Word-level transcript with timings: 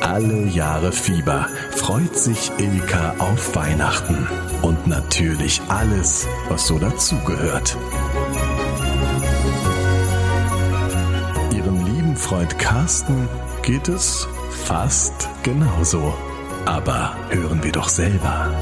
Alle 0.00 0.46
Jahre 0.46 0.92
Fieber 0.92 1.48
freut 1.72 2.16
sich 2.16 2.52
Ilka 2.58 3.16
auf 3.18 3.56
Weihnachten 3.56 4.28
und 4.62 4.86
natürlich 4.86 5.60
alles, 5.66 6.28
was 6.48 6.68
so 6.68 6.78
dazugehört. 6.78 7.76
Ihrem 11.52 11.84
lieben 11.84 12.16
Freund 12.16 12.56
Carsten 12.60 13.28
geht 13.62 13.88
es 13.88 14.28
fast 14.50 15.28
genauso. 15.42 16.14
Aber 16.66 17.16
hören 17.30 17.64
wir 17.64 17.72
doch 17.72 17.88
selber. 17.88 18.54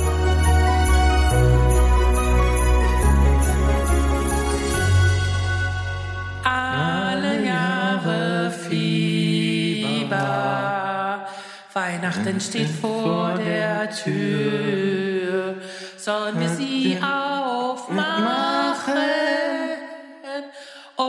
Weihnachten 11.78 12.40
steht 12.40 12.70
vor 12.70 13.34
der 13.34 13.88
Tür. 13.90 15.54
Sollen 15.96 16.40
wir 16.40 16.48
sie 16.48 16.96
aufmachen? 16.96 17.17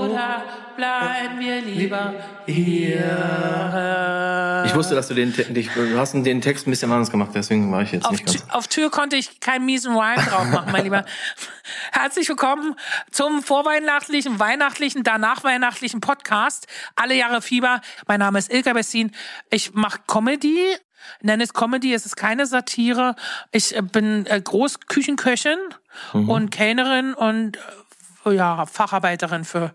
Oder 0.09 0.43
bleiben 0.75 1.39
wir 1.39 1.61
lieber 1.61 2.13
hier? 2.45 4.63
Ich 4.65 4.75
wusste, 4.75 4.95
dass 4.95 5.07
du 5.07 5.13
den, 5.13 5.33
dich- 5.33 5.69
du 5.73 5.97
hast 5.97 6.13
den 6.13 6.41
Text 6.41 6.67
ein 6.67 6.71
bisschen 6.71 6.91
anders 6.91 7.11
gemacht, 7.11 7.31
deswegen 7.33 7.71
war 7.71 7.81
ich 7.81 7.91
jetzt 7.91 8.05
Auf, 8.05 8.11
nicht 8.11 8.25
ganz. 8.25 8.45
Auf 8.49 8.67
Tür 8.67 8.89
konnte 8.89 9.15
ich 9.15 9.39
keinen 9.39 9.65
miesen 9.65 9.95
Rhyme 9.95 10.23
drauf 10.23 10.45
machen, 10.45 10.71
mein 10.71 10.83
Lieber. 10.83 11.05
Herzlich 11.91 12.27
willkommen 12.29 12.75
zum 13.11 13.43
vorweihnachtlichen, 13.43 14.39
weihnachtlichen, 14.39 15.03
danach 15.03 15.43
weihnachtlichen 15.43 16.01
Podcast. 16.01 16.67
Alle 16.95 17.15
Jahre 17.15 17.41
Fieber. 17.41 17.81
Mein 18.07 18.19
Name 18.19 18.39
ist 18.39 18.51
Ilka 18.51 18.73
Bessin. 18.73 19.11
Ich 19.49 19.73
mache 19.73 19.99
Comedy. 20.07 20.59
Nenne 21.21 21.43
es 21.43 21.53
Comedy, 21.53 21.93
es 21.93 22.05
ist 22.05 22.17
keine 22.17 22.45
Satire. 22.45 23.15
Ich 23.51 23.75
äh, 23.75 23.81
bin 23.81 24.25
äh, 24.25 24.41
Großküchenköchin 24.41 25.57
und 26.13 26.49
Kellnerin 26.51 27.13
und 27.13 27.57
äh, 28.25 28.31
ja, 28.33 28.65
Facharbeiterin 28.65 29.45
für 29.45 29.73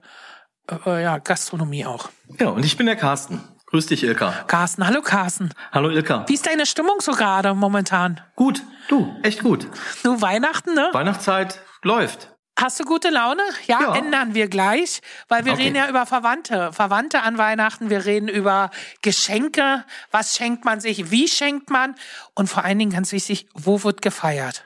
äh, 0.86 1.02
ja, 1.02 1.18
Gastronomie 1.18 1.86
auch. 1.86 2.08
Ja, 2.38 2.48
und 2.48 2.64
ich 2.64 2.76
bin 2.76 2.86
der 2.86 2.96
Carsten. 2.96 3.40
Grüß 3.66 3.86
dich, 3.86 4.04
Ilka. 4.04 4.30
Carsten, 4.46 4.86
hallo 4.86 5.02
Carsten. 5.02 5.50
Hallo, 5.72 5.90
Ilka. 5.90 6.24
Wie 6.28 6.34
ist 6.34 6.46
deine 6.46 6.64
Stimmung 6.66 7.00
so 7.00 7.12
gerade 7.12 7.54
momentan? 7.54 8.20
Gut, 8.36 8.62
du, 8.88 9.12
echt 9.22 9.42
gut. 9.42 9.66
Du 10.04 10.20
Weihnachten, 10.20 10.74
ne? 10.74 10.90
Weihnachtszeit 10.92 11.60
läuft. 11.82 12.30
Hast 12.56 12.78
du 12.78 12.84
gute 12.84 13.10
Laune? 13.10 13.42
Ja, 13.66 13.80
Ja. 13.80 13.96
ändern 13.96 14.34
wir 14.34 14.46
gleich, 14.46 15.00
weil 15.28 15.44
wir 15.44 15.54
Okay. 15.54 15.64
reden 15.64 15.76
ja 15.76 15.88
über 15.88 16.06
Verwandte. 16.06 16.72
Verwandte 16.72 17.22
an 17.22 17.36
Weihnachten, 17.36 17.90
wir 17.90 18.04
reden 18.04 18.28
über 18.28 18.70
Geschenke, 19.02 19.84
was 20.12 20.36
schenkt 20.36 20.64
man 20.64 20.80
sich, 20.80 21.10
wie 21.10 21.26
schenkt 21.26 21.68
man 21.68 21.96
und 22.34 22.48
vor 22.48 22.64
allen 22.64 22.78
Dingen 22.78 22.92
ganz 22.92 23.10
wichtig, 23.10 23.48
wo 23.54 23.82
wird 23.82 24.02
gefeiert? 24.02 24.64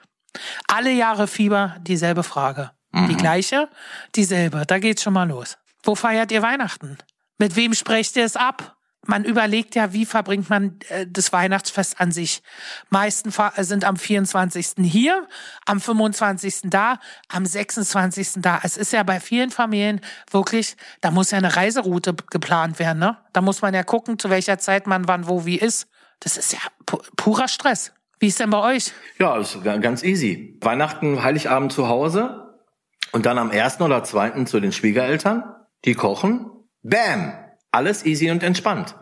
Alle 0.67 0.91
Jahre 0.91 1.27
Fieber, 1.27 1.77
dieselbe 1.81 2.23
Frage. 2.25 2.73
Die 2.95 3.17
gleiche, 3.17 3.69
dieselbe. 4.17 4.65
Da 4.67 4.79
geht's 4.79 5.03
schon 5.03 5.13
mal 5.15 5.29
los. 5.29 5.57
Wo 5.89 5.95
feiert 5.95 6.31
ihr 6.33 6.43
Weihnachten? 6.43 6.99
Mit 7.39 7.57
wem 7.57 7.73
sprecht 7.73 8.15
ihr 8.17 8.25
es 8.27 8.37
ab? 8.37 8.77
Man 9.07 9.25
überlegt 9.25 9.75
ja, 9.75 9.95
wie 9.95 10.05
verbringt 10.05 10.51
man 10.51 10.79
äh, 10.91 11.07
das 11.09 11.33
Weihnachtsfest 11.33 11.99
an 11.99 12.13
sich. 12.13 12.43
Meisten 12.91 13.33
fa- 13.33 13.55
sind 13.57 13.85
am 13.87 13.97
24. 13.97 14.73
hier, 14.83 15.27
am 15.65 15.81
25. 15.81 16.63
da, 16.65 16.99
am 17.29 17.47
26. 17.47 18.33
da. 18.43 18.61
Es 18.65 18.77
ist 18.77 18.93
ja 18.93 19.03
bei 19.03 19.19
vielen 19.19 19.51
Familien 19.51 20.03
wirklich, 20.31 20.77
da 21.01 21.11
muss 21.11 21.31
ja 21.31 21.39
eine 21.39 21.57
Reiseroute 21.57 22.13
geplant 22.31 22.79
werden, 22.79 22.99
ne? 22.99 23.17
Da 23.33 23.41
muss 23.41 23.63
man 23.63 23.73
ja 23.73 23.83
gucken, 23.83 24.19
zu 24.19 24.29
welcher 24.29 24.59
Zeit 24.59 24.87
man 24.87 25.09
wann, 25.09 25.27
wo, 25.27 25.47
wie 25.47 25.57
ist. 25.57 25.89
Das 26.21 26.37
ist 26.37 26.53
ja 26.53 26.59
pu 26.85 26.99
purer 27.17 27.49
Stress. 27.49 27.95
Wie 28.19 28.27
ist 28.27 28.41
denn 28.41 28.51
bei 28.51 28.61
euch? 28.75 28.93
Ja, 29.19 29.39
ist 29.39 29.65
ga- 29.65 29.79
ganz 29.79 30.03
easy. 30.03 30.59
Weihnachten, 30.61 31.23
Heiligabend 31.23 31.73
zu 31.73 31.89
Hause 31.89 32.59
und 33.13 33.25
dann 33.25 33.39
am 33.39 33.51
ersten 33.51 33.85
oder 33.85 34.05
zweiten 34.05 34.47
zu 34.47 34.61
den 34.61 34.73
Schwiegereltern. 34.73 35.55
Die 35.85 35.95
kochen. 35.95 36.51
Bam! 36.83 37.33
Alles 37.71 38.07
easy 38.07 38.31
und 38.31 38.43
entspannt. 38.43 38.95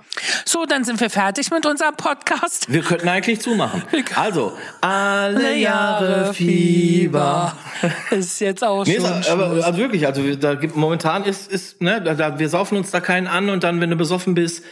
So, 0.45 0.67
dann 0.67 0.83
sind 0.83 1.01
wir 1.01 1.09
fertig 1.09 1.51
mit 1.51 1.65
unserem 1.67 1.95
Podcast. 1.95 2.71
Wir 2.73 2.83
könnten 2.83 3.09
eigentlich 3.09 3.41
zumachen. 3.41 3.83
Also, 4.17 4.53
alle 4.81 5.57
Jahre 5.57 6.35
Fieber. 6.35 7.57
Ist 8.11 8.41
jetzt 8.41 8.65
auch 8.65 8.85
Nee, 8.85 8.97
schon 8.97 9.21
ist, 9.21 9.31
aber, 9.31 9.65
also 9.65 9.77
wirklich, 9.79 10.07
also 10.07 10.35
da 10.35 10.55
gibt 10.55 10.75
momentan 10.75 11.25
ist 11.25 11.51
ist 11.51 11.81
ne, 11.83 12.01
da, 12.01 12.15
da, 12.15 12.39
wir 12.39 12.49
saufen 12.49 12.77
uns 12.77 12.91
da 12.91 13.01
keinen 13.01 13.27
an 13.27 13.51
und 13.51 13.63
dann 13.65 13.81
wenn 13.81 13.91
du 13.91 13.97
besoffen 13.97 14.35
bist, 14.35 14.65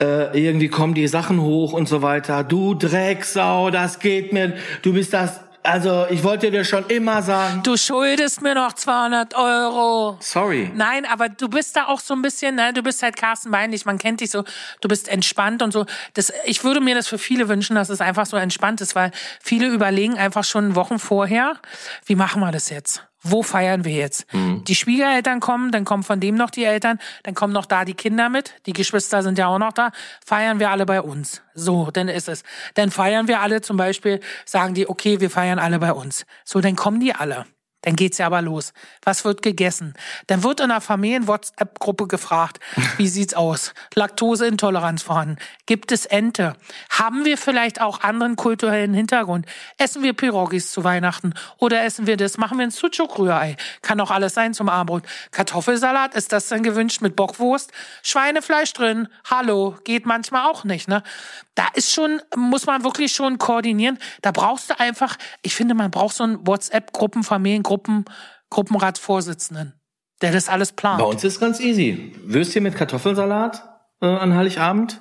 äh, 0.00 0.38
irgendwie 0.40 0.68
kommen 0.68 0.94
die 0.94 1.08
Sachen 1.08 1.40
hoch 1.40 1.72
und 1.72 1.88
so 1.88 2.02
weiter. 2.02 2.44
Du 2.44 2.74
Drecksau, 2.74 3.70
das 3.70 3.98
geht 3.98 4.32
mir, 4.32 4.54
du 4.82 4.92
bist 4.92 5.12
das 5.12 5.40
also, 5.62 6.06
ich 6.10 6.24
wollte 6.24 6.50
dir 6.50 6.64
schon 6.64 6.86
immer 6.86 7.22
sagen. 7.22 7.62
Du 7.62 7.76
schuldest 7.76 8.42
mir 8.42 8.54
noch 8.54 8.72
200 8.72 9.34
Euro. 9.34 10.16
Sorry. 10.20 10.70
Nein, 10.74 11.06
aber 11.06 11.28
du 11.28 11.48
bist 11.48 11.76
da 11.76 11.86
auch 11.86 12.00
so 12.00 12.14
ein 12.14 12.22
bisschen, 12.22 12.56
ne? 12.56 12.72
Du 12.72 12.82
bist 12.82 13.02
halt 13.02 13.16
Carsten 13.16 13.50
Beinlich, 13.50 13.84
man 13.84 13.98
kennt 13.98 14.20
dich 14.20 14.30
so, 14.30 14.44
du 14.80 14.88
bist 14.88 15.08
entspannt 15.08 15.62
und 15.62 15.72
so. 15.72 15.86
Das, 16.14 16.32
ich 16.44 16.64
würde 16.64 16.80
mir 16.80 16.96
das 16.96 17.06
für 17.06 17.18
viele 17.18 17.48
wünschen, 17.48 17.76
dass 17.76 17.90
es 17.90 18.00
einfach 18.00 18.26
so 18.26 18.36
entspannt 18.36 18.80
ist, 18.80 18.96
weil 18.96 19.12
viele 19.40 19.68
überlegen 19.68 20.18
einfach 20.18 20.44
schon 20.44 20.74
Wochen 20.74 20.98
vorher, 20.98 21.56
wie 22.06 22.16
machen 22.16 22.40
wir 22.40 22.50
das 22.50 22.68
jetzt? 22.68 23.04
Wo 23.22 23.42
feiern 23.42 23.84
wir 23.84 23.92
jetzt? 23.92 24.26
Die 24.32 24.74
Schwiegereltern 24.74 25.40
kommen, 25.40 25.70
dann 25.70 25.84
kommen 25.84 26.02
von 26.02 26.18
dem 26.18 26.34
noch 26.34 26.50
die 26.50 26.64
Eltern, 26.64 26.98
dann 27.22 27.34
kommen 27.34 27.52
noch 27.52 27.66
da 27.66 27.84
die 27.84 27.94
Kinder 27.94 28.28
mit, 28.28 28.54
die 28.66 28.72
Geschwister 28.72 29.22
sind 29.22 29.38
ja 29.38 29.46
auch 29.46 29.58
noch 29.58 29.72
da, 29.72 29.90
feiern 30.24 30.58
wir 30.58 30.70
alle 30.70 30.86
bei 30.86 31.00
uns. 31.00 31.42
So, 31.54 31.90
dann 31.92 32.08
ist 32.08 32.28
es. 32.28 32.42
Dann 32.74 32.90
feiern 32.90 33.28
wir 33.28 33.40
alle 33.40 33.60
zum 33.60 33.76
Beispiel, 33.76 34.20
sagen 34.44 34.74
die, 34.74 34.88
okay, 34.88 35.20
wir 35.20 35.30
feiern 35.30 35.58
alle 35.58 35.78
bei 35.78 35.92
uns. 35.92 36.26
So, 36.44 36.60
dann 36.60 36.76
kommen 36.76 37.00
die 37.00 37.14
alle. 37.14 37.46
Dann 37.82 37.96
geht's 37.96 38.18
ja 38.18 38.26
aber 38.26 38.42
los. 38.42 38.72
Was 39.04 39.24
wird 39.24 39.42
gegessen? 39.42 39.94
Dann 40.28 40.42
wird 40.42 40.60
in 40.60 40.68
der 40.68 40.80
Familien-WhatsApp-Gruppe 40.80 42.06
gefragt, 42.06 42.60
wie 42.96 43.08
sieht's 43.08 43.34
aus? 43.34 43.74
Laktoseintoleranz 43.94 45.02
vorhanden? 45.02 45.36
Gibt 45.66 45.92
es 45.92 46.06
Ente? 46.06 46.54
Haben 46.90 47.24
wir 47.24 47.36
vielleicht 47.36 47.80
auch 47.80 48.00
anderen 48.00 48.36
kulturellen 48.36 48.94
Hintergrund? 48.94 49.46
Essen 49.78 50.02
wir 50.02 50.12
Pirogis 50.12 50.70
zu 50.70 50.84
Weihnachten? 50.84 51.34
Oder 51.58 51.84
essen 51.84 52.06
wir 52.06 52.16
das? 52.16 52.38
Machen 52.38 52.58
wir 52.58 52.66
ein 52.66 52.70
Sucuk-Rührei? 52.70 53.56
Kann 53.82 54.00
auch 54.00 54.10
alles 54.10 54.34
sein 54.34 54.54
zum 54.54 54.68
Abendbrot. 54.68 55.04
Kartoffelsalat, 55.32 56.14
ist 56.14 56.32
das 56.32 56.48
dann 56.48 56.62
gewünscht 56.62 57.02
mit 57.02 57.16
Bockwurst? 57.16 57.72
Schweinefleisch 58.02 58.72
drin? 58.72 59.08
Hallo, 59.28 59.76
geht 59.84 60.06
manchmal 60.06 60.48
auch 60.48 60.64
nicht, 60.64 60.88
ne? 60.88 61.02
Da 61.54 61.66
ist 61.74 61.92
schon, 61.92 62.22
muss 62.34 62.64
man 62.64 62.82
wirklich 62.82 63.12
schon 63.12 63.36
koordinieren. 63.36 63.98
Da 64.22 64.30
brauchst 64.30 64.70
du 64.70 64.80
einfach, 64.80 65.18
ich 65.42 65.54
finde, 65.54 65.74
man 65.74 65.90
braucht 65.90 66.16
so 66.16 66.24
einen 66.24 66.46
WhatsApp-Gruppen, 66.46 67.24
Familiengruppen, 67.24 67.71
Gruppenratsvorsitzenden, 68.50 69.74
der 70.20 70.32
das 70.32 70.48
alles 70.48 70.72
plant. 70.72 70.98
Bei 70.98 71.04
uns 71.04 71.24
ist 71.24 71.40
ganz 71.40 71.60
easy. 71.60 72.14
Würstchen 72.24 72.62
mit 72.62 72.76
Kartoffelsalat 72.76 73.62
äh, 74.00 74.06
an 74.06 74.34
Heiligabend. 74.34 75.00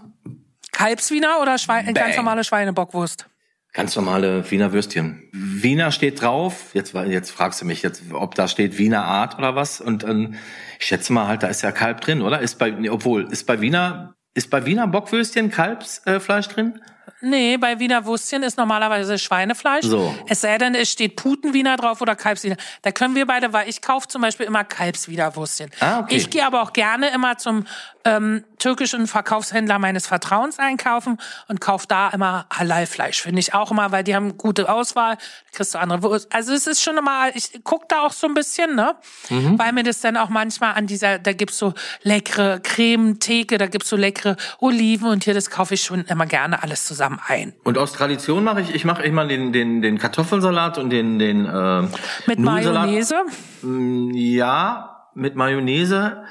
Kalbswiener 0.72 1.40
oder 1.42 1.58
Schwein, 1.58 1.86
ganz 1.86 2.00
Bang. 2.00 2.16
normale 2.16 2.44
Schweinebockwurst? 2.44 3.28
Ganz 3.74 3.96
normale 3.96 4.50
Wiener 4.52 4.74
Würstchen. 4.74 5.30
Wiener 5.32 5.92
steht 5.92 6.22
drauf. 6.22 6.72
Jetzt, 6.74 6.94
jetzt 6.94 7.32
fragst 7.32 7.62
du 7.62 7.66
mich 7.66 7.82
jetzt, 7.82 8.04
ob 8.12 8.36
da 8.36 8.50
steht 8.50 8.78
Wiener 8.78 9.06
Art 9.06 9.38
oder 9.38 9.56
was. 9.56 9.80
Und 9.80 10.04
ähm, 10.04 10.36
ich 10.78 10.88
schätze 10.88 11.14
mal 11.14 11.28
halt, 11.28 11.44
da 11.44 11.48
ist 11.48 11.62
ja 11.62 11.72
Kalb 11.72 12.02
drin, 12.02 12.22
oder? 12.22 12.42
Ist 12.42 12.58
bei, 12.60 12.72
nee, 12.72 12.90
obwohl, 12.90 13.32
ist 13.32 13.46
bei 13.48 13.62
Wiener, 13.62 14.16
ist 14.34 14.50
bei 14.50 14.66
Wiener 14.66 14.88
Bockwürstchen 14.88 15.52
Kalbsfleisch 15.52 16.48
äh, 16.48 16.54
drin? 16.54 16.82
Nee, 17.22 17.58
bei 17.58 17.80
Wiener 17.80 18.06
Würstchen 18.06 18.44
ist 18.44 18.58
normalerweise 18.58 19.18
Schweinefleisch. 19.20 19.86
So. 19.86 20.14
Es 20.28 20.42
sei 20.42 20.58
denn, 20.58 20.76
es 20.76 20.92
steht 20.92 21.16
Putenwiener 21.16 21.78
drauf 21.78 22.02
oder 22.02 22.16
Kalbswiener. 22.16 22.58
Da 22.82 22.92
können 22.92 23.16
wir 23.16 23.28
beide, 23.28 23.54
weil 23.54 23.70
ich 23.70 23.82
kaufe 23.82 24.08
zum 24.08 24.22
Beispiel 24.22 24.46
immer 24.46 24.64
Kalbswiener 24.64 25.36
Würstchen. 25.36 25.70
Ah, 25.80 26.00
okay. 26.00 26.16
Ich 26.16 26.30
gehe 26.30 26.46
aber 26.46 26.62
auch 26.64 26.74
gerne 26.74 27.10
immer 27.10 27.38
zum 27.38 27.66
ähm, 28.06 28.44
türkischen 28.60 29.08
Verkaufshändler 29.08 29.80
meines 29.80 30.08
Vertrauens 30.08 30.60
einkaufen 30.60 31.18
und 31.48 31.62
kaufe 31.62 31.86
da 31.88 32.10
immer 32.10 32.46
Halalfleisch. 32.52 33.22
Finde 33.22 33.40
ich 33.40 33.54
auch 33.54 33.72
immer, 33.72 33.92
weil 33.92 34.04
die 34.04 34.16
haben 34.16 34.38
gute 34.38 34.72
Auswahl. 34.72 35.18
Kriegst 35.52 35.74
du 35.74 35.80
andere 35.80 36.04
Wurst. 36.04 36.34
Also 36.34 36.54
es 36.54 36.68
ist 36.68 36.82
schon 36.82 36.98
immer, 36.98 37.36
ich 37.36 37.62
guck 37.64 37.90
da 37.90 38.02
auch 38.02 38.14
so 38.14 38.28
ein 38.28 38.34
bisschen, 38.34 38.76
ne? 38.76 38.96
Mhm. 39.30 39.58
Weil 39.60 39.74
mir 39.74 39.84
das 39.84 40.02
dann 40.02 40.18
auch 40.18 40.30
manchmal 40.30 40.74
an 40.74 40.88
dieser, 40.88 41.20
da 41.20 41.34
gibt's 41.34 41.58
so 41.58 41.74
leckere 42.04 42.60
Creme-Theke, 42.60 43.58
da 43.58 43.68
gibt's 43.68 43.90
so 43.90 43.96
leckere 43.96 44.36
Oliven 44.60 45.08
und 45.10 45.24
hier, 45.24 45.34
das 45.34 45.50
kaufe 45.50 45.74
ich 45.74 45.84
schon 45.84 46.06
immer 46.06 46.26
gerne 46.26 46.64
alles 46.64 46.86
zusammen 46.86 47.20
ein. 47.28 47.54
Und 47.64 47.78
aus 47.78 47.94
Tradition 47.94 48.44
mache 48.44 48.62
ich, 48.62 48.74
ich 48.74 48.86
mache 48.86 49.04
immer 49.04 49.26
den, 49.26 49.54
den, 49.54 49.82
den 49.82 49.98
Kartoffelsalat 49.98 50.78
und 50.78 50.90
den, 50.90 51.20
den 51.20 51.46
äh, 51.46 51.82
Mit 52.28 52.40
Nudelsalat. 52.40 52.86
Mayonnaise. 52.88 53.16
Mm, 53.62 54.12
Ja, 54.14 55.08
mit 55.14 55.36
Mayonnaise. 55.36 56.24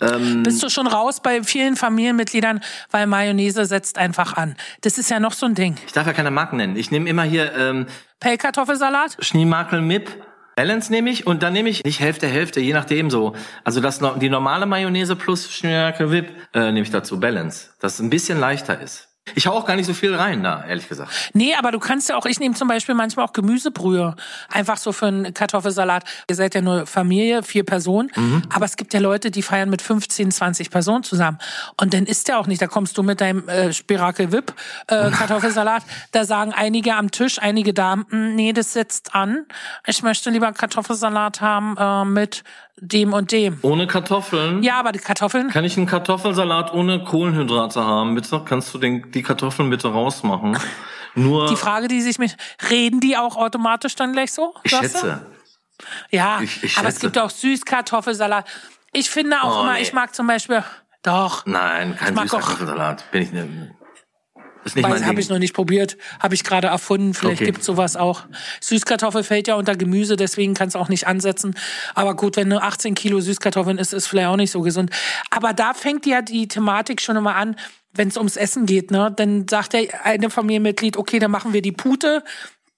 Ähm, 0.00 0.42
Bist 0.42 0.62
du 0.62 0.68
schon 0.68 0.86
raus 0.86 1.20
bei 1.20 1.42
vielen 1.42 1.76
Familienmitgliedern, 1.76 2.60
weil 2.90 3.06
Mayonnaise 3.06 3.64
setzt 3.64 3.98
einfach 3.98 4.34
an. 4.36 4.56
Das 4.82 4.98
ist 4.98 5.10
ja 5.10 5.20
noch 5.20 5.32
so 5.32 5.46
ein 5.46 5.54
Ding. 5.54 5.76
ich 5.86 5.92
darf 5.92 6.06
ja 6.06 6.12
keine 6.12 6.30
Marken 6.30 6.56
nennen. 6.56 6.76
Ich 6.76 6.90
nehme 6.90 7.08
immer 7.08 7.22
hier 7.24 7.52
ähm, 7.54 7.86
Pellkartoffelsalat? 8.20 9.16
Schneemakel 9.20 9.80
Mip. 9.80 10.10
Balance 10.56 10.90
nehme 10.90 11.08
ich 11.10 11.24
und 11.24 11.44
dann 11.44 11.52
nehme 11.52 11.68
ich 11.68 11.84
nicht 11.84 12.00
Hälfte, 12.00 12.26
Hälfte, 12.26 12.60
je 12.60 12.72
nachdem 12.72 13.10
so. 13.10 13.36
Also 13.62 13.80
das 13.80 14.00
die 14.20 14.28
normale 14.28 14.66
Mayonnaise 14.66 15.14
plus 15.14 15.52
Stärke 15.52 16.10
Whip 16.10 16.32
äh, 16.52 16.72
nehme 16.72 16.80
ich 16.80 16.90
dazu 16.90 17.20
Balance, 17.20 17.70
dass 17.78 17.94
es 17.94 18.00
ein 18.00 18.10
bisschen 18.10 18.40
leichter 18.40 18.80
ist. 18.80 19.07
Ich 19.34 19.46
hau 19.46 19.52
auch 19.52 19.66
gar 19.66 19.76
nicht 19.76 19.86
so 19.86 19.94
viel 19.94 20.14
rein 20.14 20.42
da, 20.42 20.64
ehrlich 20.64 20.88
gesagt. 20.88 21.10
Nee, 21.34 21.54
aber 21.58 21.70
du 21.72 21.78
kannst 21.78 22.08
ja 22.08 22.16
auch, 22.16 22.26
ich 22.26 22.40
nehme 22.40 22.54
zum 22.54 22.68
Beispiel 22.68 22.94
manchmal 22.94 23.24
auch 23.26 23.32
Gemüsebrühe. 23.32 24.14
Einfach 24.52 24.76
so 24.76 24.92
für 24.92 25.06
einen 25.06 25.34
Kartoffelsalat. 25.34 26.04
Ihr 26.28 26.36
seid 26.36 26.54
ja 26.54 26.60
nur 26.60 26.86
Familie, 26.86 27.42
vier 27.42 27.64
Personen. 27.64 28.10
Aber 28.52 28.64
es 28.64 28.76
gibt 28.76 28.94
ja 28.94 29.00
Leute, 29.00 29.30
die 29.30 29.42
feiern 29.42 29.70
mit 29.70 29.82
15, 29.82 30.30
20 30.30 30.70
Personen 30.70 31.02
zusammen. 31.04 31.38
Und 31.80 31.94
dann 31.94 32.04
isst 32.06 32.28
der 32.28 32.38
auch 32.38 32.46
nicht. 32.46 32.60
Da 32.62 32.66
kommst 32.66 32.96
du 32.98 33.02
mit 33.02 33.20
deinem 33.20 33.48
äh, 33.48 33.72
Spirakel 33.72 34.32
Whip 34.32 34.52
äh, 34.86 35.10
Kartoffelsalat. 35.10 35.82
da 36.12 36.24
sagen 36.24 36.52
einige 36.52 36.94
am 36.94 37.10
Tisch, 37.10 37.38
einige 37.40 37.74
Damen, 37.74 38.06
"Mm, 38.10 38.34
nee, 38.34 38.52
das 38.52 38.72
setzt 38.72 39.14
an. 39.14 39.46
Ich 39.86 40.02
möchte 40.02 40.30
lieber 40.30 40.52
Kartoffelsalat 40.52 41.40
haben 41.40 41.76
äh, 41.78 42.04
mit 42.04 42.44
dem 42.80 43.12
und 43.12 43.32
dem. 43.32 43.58
Ohne 43.62 43.86
Kartoffeln? 43.86 44.62
Ja, 44.62 44.78
aber 44.78 44.92
die 44.92 44.98
Kartoffeln, 44.98 45.48
Kann 45.50 45.64
ich 45.64 45.76
einen 45.76 45.86
Kartoffelsalat 45.86 46.72
ohne 46.72 47.02
Kohlenhydrate 47.04 47.84
haben, 47.84 48.14
bitte? 48.14 48.40
Kannst 48.44 48.72
du 48.74 48.78
den, 48.78 49.10
die 49.12 49.22
Kartoffeln 49.22 49.70
bitte 49.70 49.88
rausmachen? 49.88 50.58
Nur, 51.14 51.48
die 51.48 51.56
Frage, 51.56 51.88
die 51.88 52.00
sich 52.00 52.18
mit, 52.18 52.36
reden 52.70 53.00
die 53.00 53.16
auch 53.16 53.36
automatisch 53.36 53.94
dann 53.96 54.12
gleich 54.12 54.32
so? 54.32 54.54
ich 54.62 54.70
sagst 54.70 54.94
du? 54.96 54.98
schätze. 55.00 55.26
Ja, 56.10 56.40
Ich- 56.40 56.62
ich 56.62 56.78
aber 56.78 56.88
es 56.88 56.94
schätze. 56.94 57.06
gibt 57.06 57.18
auch 57.18 57.30
Süßkartoffelsalat. 57.30 58.46
Ich 58.92 59.10
finde 59.10 59.42
auch 59.42 59.58
Oh, 59.58 59.62
immer, 59.62 59.74
nee. 59.74 59.82
ich 59.82 59.92
mag 59.92 60.14
zum 60.14 60.26
Beispiel, 60.26 60.62
doch, 61.02 61.44
Nein, 61.46 61.96
kein 61.96 62.14
mag 62.14 62.24
süßer 62.24 62.36
auch- 62.38 62.40
Kartoffelsalat. 62.42 63.10
Bin 63.10 63.22
ich 63.22 63.32
ne, 63.32 63.74
ist 64.68 64.76
nicht 64.76 64.84
weiß, 64.84 65.00
mein 65.00 65.06
habe 65.08 65.20
ich 65.20 65.28
noch 65.28 65.38
nicht 65.38 65.54
probiert, 65.54 65.96
habe 66.20 66.34
ich 66.34 66.44
gerade 66.44 66.68
erfunden. 66.68 67.14
Vielleicht 67.14 67.40
Okay. 67.42 67.44
gibt's 67.46 67.66
sowas 67.66 67.96
auch. 67.96 68.22
Süßkartoffel 68.60 69.22
fällt 69.24 69.48
ja 69.48 69.54
unter 69.56 69.76
Gemüse, 69.76 70.16
deswegen 70.16 70.54
kannst 70.54 70.74
du 70.74 70.78
auch 70.78 70.88
nicht 70.88 71.06
ansetzen. 71.06 71.54
Aber 71.94 72.14
gut, 72.16 72.36
wenn 72.36 72.48
du 72.50 72.62
18 72.62 72.94
Kilo 72.94 73.20
Süßkartoffeln 73.20 73.78
isst, 73.78 73.92
ist 73.92 74.06
vielleicht 74.06 74.28
auch 74.28 74.36
nicht 74.36 74.50
so 74.50 74.60
gesund. 74.62 74.90
Aber 75.30 75.52
da 75.52 75.74
fängt 75.74 76.06
ja 76.06 76.22
die 76.22 76.48
Thematik 76.48 77.00
schon 77.00 77.16
immer 77.16 77.34
an, 77.36 77.56
wenn 77.92 78.08
es 78.08 78.16
ums 78.16 78.36
Essen 78.36 78.66
geht. 78.66 78.90
Ne? 78.90 79.12
Dann 79.16 79.48
sagt 79.48 79.72
der 79.72 80.04
eine 80.04 80.30
Familienmitglied, 80.30 80.96
okay, 80.96 81.18
dann 81.18 81.30
machen 81.30 81.52
wir 81.52 81.62
die 81.62 81.72
Pute. 81.72 82.22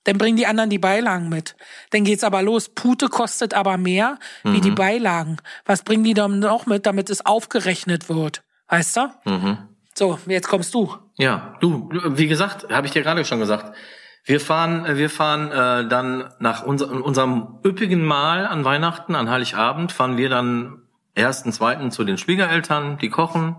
Dann 0.04 0.16
bringen 0.16 0.38
die 0.38 0.46
anderen 0.46 0.70
die 0.70 0.78
Beilagen 0.78 1.28
mit. 1.28 1.56
Dann 1.90 2.04
geht's 2.04 2.24
aber 2.24 2.40
los. 2.40 2.70
Pute 2.70 3.08
kostet 3.08 3.52
aber 3.52 3.76
mehr 3.76 4.18
wie 4.44 4.56
Mhm. 4.58 4.60
die 4.62 4.70
Beilagen. 4.70 5.36
Was 5.66 5.82
bringen 5.82 6.04
die 6.04 6.14
dann 6.14 6.38
noch 6.38 6.64
mit, 6.64 6.86
damit 6.86 7.10
es 7.10 7.26
aufgerechnet 7.26 8.08
wird? 8.08 8.42
Weißt 8.68 8.96
du? 8.96 9.10
Mhm. 9.26 9.58
So, 10.00 10.18
jetzt 10.28 10.48
kommst 10.48 10.72
du. 10.72 10.94
Ja, 11.18 11.58
du, 11.60 11.90
wie 11.92 12.26
gesagt, 12.26 12.72
habe 12.72 12.86
ich 12.86 12.92
dir 12.94 13.02
gerade 13.02 13.22
schon 13.26 13.38
gesagt. 13.38 13.76
Wir 14.24 14.40
fahren, 14.40 14.86
wir 14.96 15.10
fahren 15.10 15.52
äh, 15.52 15.88
dann 15.90 16.32
nach 16.38 16.62
unser, 16.62 16.90
unserem 16.90 17.58
üppigen 17.66 18.02
Mahl 18.02 18.46
an 18.46 18.64
Weihnachten, 18.64 19.14
an 19.14 19.28
Heiligabend, 19.28 19.92
fahren 19.92 20.16
wir 20.16 20.30
dann 20.30 20.80
ersten, 21.14 21.52
zweiten 21.52 21.90
zu 21.90 22.04
den 22.04 22.16
Schwiegereltern, 22.16 22.96
die 22.96 23.10
kochen. 23.10 23.56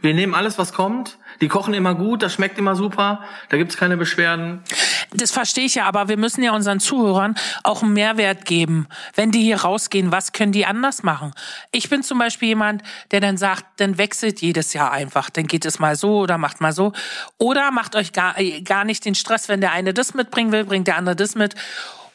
Wir 0.00 0.12
nehmen 0.12 0.34
alles, 0.34 0.58
was 0.58 0.72
kommt. 0.72 1.20
Die 1.40 1.46
kochen 1.46 1.72
immer 1.72 1.94
gut, 1.94 2.24
das 2.24 2.32
schmeckt 2.32 2.58
immer 2.58 2.74
super, 2.74 3.20
da 3.50 3.56
gibt's 3.56 3.76
keine 3.76 3.96
Beschwerden. 3.96 4.64
Das 5.12 5.30
verstehe 5.30 5.64
ich 5.64 5.76
ja, 5.76 5.86
aber 5.86 6.08
wir 6.08 6.16
müssen 6.16 6.42
ja 6.42 6.52
unseren 6.52 6.80
Zuhörern 6.80 7.36
auch 7.62 7.82
einen 7.82 7.92
Mehrwert 7.92 8.44
geben. 8.44 8.86
Wenn 9.14 9.30
die 9.30 9.42
hier 9.42 9.62
rausgehen, 9.62 10.12
was 10.12 10.32
können 10.32 10.52
die 10.52 10.66
anders 10.66 11.02
machen? 11.02 11.32
Ich 11.72 11.88
bin 11.88 12.02
zum 12.02 12.18
Beispiel 12.18 12.48
jemand, 12.48 12.82
der 13.10 13.20
dann 13.20 13.36
sagt, 13.36 13.64
dann 13.80 13.98
wechselt 13.98 14.40
jedes 14.40 14.72
Jahr 14.72 14.90
einfach. 14.90 15.30
Dann 15.30 15.46
geht 15.46 15.64
es 15.64 15.78
mal 15.78 15.96
so 15.96 16.18
oder 16.18 16.38
macht 16.38 16.60
mal 16.60 16.72
so. 16.72 16.92
Oder 17.38 17.70
macht 17.70 17.96
euch 17.96 18.12
gar, 18.12 18.38
äh, 18.38 18.62
gar 18.62 18.84
nicht 18.84 19.04
den 19.04 19.14
Stress, 19.14 19.48
wenn 19.48 19.60
der 19.60 19.72
eine 19.72 19.94
das 19.94 20.14
mitbringen 20.14 20.52
will, 20.52 20.64
bringt 20.64 20.86
der 20.86 20.96
andere 20.96 21.16
das 21.16 21.34
mit. 21.34 21.54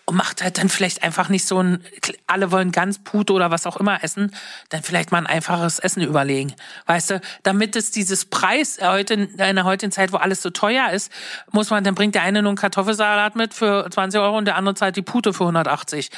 Und 0.06 0.16
macht 0.16 0.42
halt 0.44 0.58
dann 0.58 0.70
vielleicht 0.70 1.04
einfach 1.04 1.30
nicht 1.30 1.46
so 1.46 1.62
ein, 1.62 1.84
alle 2.28 2.52
wollen 2.52 2.72
ganz 2.72 3.00
Pute 3.00 3.34
oder 3.34 3.52
was 3.52 3.66
auch 3.66 3.78
immer 3.78 4.04
essen, 4.04 4.32
dann 4.70 4.84
vielleicht 4.84 5.12
mal 5.12 5.20
ein 5.20 5.28
einfaches 5.28 5.80
Essen 5.80 6.02
überlegen. 6.02 6.54
Weißt 6.86 7.12
du, 7.12 7.22
damit 7.44 7.76
es 7.76 7.92
dieses 7.92 8.26
Preis 8.26 8.80
heute, 8.82 9.14
in 9.14 9.40
einer 9.40 9.64
heutigen 9.64 9.92
Zeit, 9.92 10.12
wo 10.12 10.18
alles 10.18 10.42
so 10.42 10.50
teuer 10.50 10.90
ist, 10.90 11.12
muss 11.52 11.70
man, 11.70 11.84
dann 11.84 11.96
bringt 11.96 12.16
der 12.16 12.24
eine 12.24 12.42
nur 12.42 12.50
einen 12.50 12.58
Kartoffelsalat 12.58 13.36
mit 13.36 13.54
für 13.54 13.88
20 13.90 14.20
Euro 14.20 14.38
und 14.38 14.46
der 14.46 14.56
andere 14.56 14.76
zahlt 14.76 14.96
die 14.96 15.02
Pute 15.02 15.34
für 15.34 15.44
180. 15.44 16.10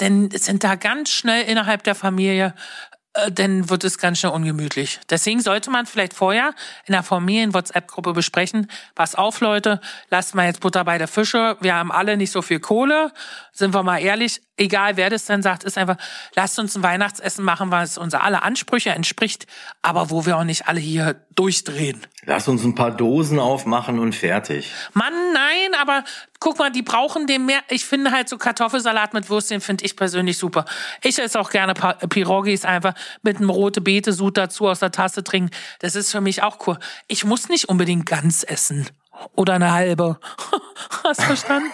Denn 0.00 0.28
es 0.32 0.44
sind 0.44 0.62
da 0.62 0.74
ganz 0.74 1.10
schnell 1.10 1.44
innerhalb 1.44 1.82
der 1.82 1.94
Familie 1.94 2.54
äh, 2.89 2.89
dann 3.32 3.68
wird 3.68 3.84
es 3.84 3.98
ganz 3.98 4.18
schnell 4.18 4.32
ungemütlich. 4.32 5.00
Deswegen 5.10 5.40
sollte 5.40 5.70
man 5.70 5.86
vielleicht 5.86 6.14
vorher 6.14 6.54
in 6.86 6.92
der 6.92 7.02
Familien-WhatsApp-Gruppe 7.02 8.12
besprechen, 8.12 8.70
pass 8.94 9.14
auf 9.14 9.40
Leute, 9.40 9.80
lasst 10.10 10.34
mal 10.34 10.46
jetzt 10.46 10.60
Butter 10.60 10.84
bei 10.84 10.98
der 10.98 11.08
Fische, 11.08 11.56
wir 11.60 11.74
haben 11.74 11.92
alle 11.92 12.16
nicht 12.16 12.30
so 12.30 12.42
viel 12.42 12.60
Kohle, 12.60 13.12
sind 13.52 13.74
wir 13.74 13.82
mal 13.82 13.98
ehrlich, 13.98 14.40
egal 14.60 14.96
wer 14.96 15.10
das 15.10 15.24
dann 15.24 15.42
sagt, 15.42 15.64
ist 15.64 15.78
einfach, 15.78 15.96
lasst 16.36 16.58
uns 16.58 16.76
ein 16.76 16.82
Weihnachtsessen 16.82 17.44
machen, 17.44 17.70
was 17.70 17.98
unser 17.98 18.22
alle 18.22 18.42
Ansprüche 18.42 18.90
entspricht, 18.90 19.46
aber 19.82 20.10
wo 20.10 20.26
wir 20.26 20.36
auch 20.36 20.44
nicht 20.44 20.68
alle 20.68 20.78
hier 20.78 21.16
durchdrehen. 21.34 22.06
Lass 22.26 22.46
uns 22.46 22.62
ein 22.62 22.74
paar 22.74 22.90
Dosen 22.90 23.38
aufmachen 23.38 23.98
und 23.98 24.14
fertig. 24.14 24.70
Mann, 24.92 25.14
nein, 25.32 25.80
aber 25.80 26.04
guck 26.38 26.58
mal, 26.58 26.70
die 26.70 26.82
brauchen 26.82 27.26
den 27.26 27.46
mehr. 27.46 27.60
Ich 27.68 27.86
finde 27.86 28.12
halt 28.12 28.28
so 28.28 28.36
Kartoffelsalat 28.36 29.14
mit 29.14 29.30
Würstchen 29.30 29.62
finde 29.62 29.86
ich 29.86 29.96
persönlich 29.96 30.36
super. 30.36 30.66
Ich 31.02 31.18
esse 31.18 31.40
auch 31.40 31.50
gerne 31.50 31.72
Pirogis 31.74 32.66
einfach 32.66 32.92
mit 33.22 33.38
einem 33.38 33.50
rote 33.50 33.80
Beete-Sud 33.80 34.36
dazu 34.36 34.68
aus 34.68 34.80
der 34.80 34.92
Tasse 34.92 35.24
trinken. 35.24 35.50
Das 35.78 35.96
ist 35.96 36.12
für 36.12 36.20
mich 36.20 36.42
auch 36.42 36.66
cool. 36.66 36.78
Ich 37.08 37.24
muss 37.24 37.48
nicht 37.48 37.68
unbedingt 37.68 38.04
ganz 38.04 38.44
essen. 38.44 38.86
Oder 39.34 39.54
eine 39.54 39.72
halbe. 39.72 40.18
Hast 41.04 41.20
du 41.20 41.24
verstanden? 41.24 41.70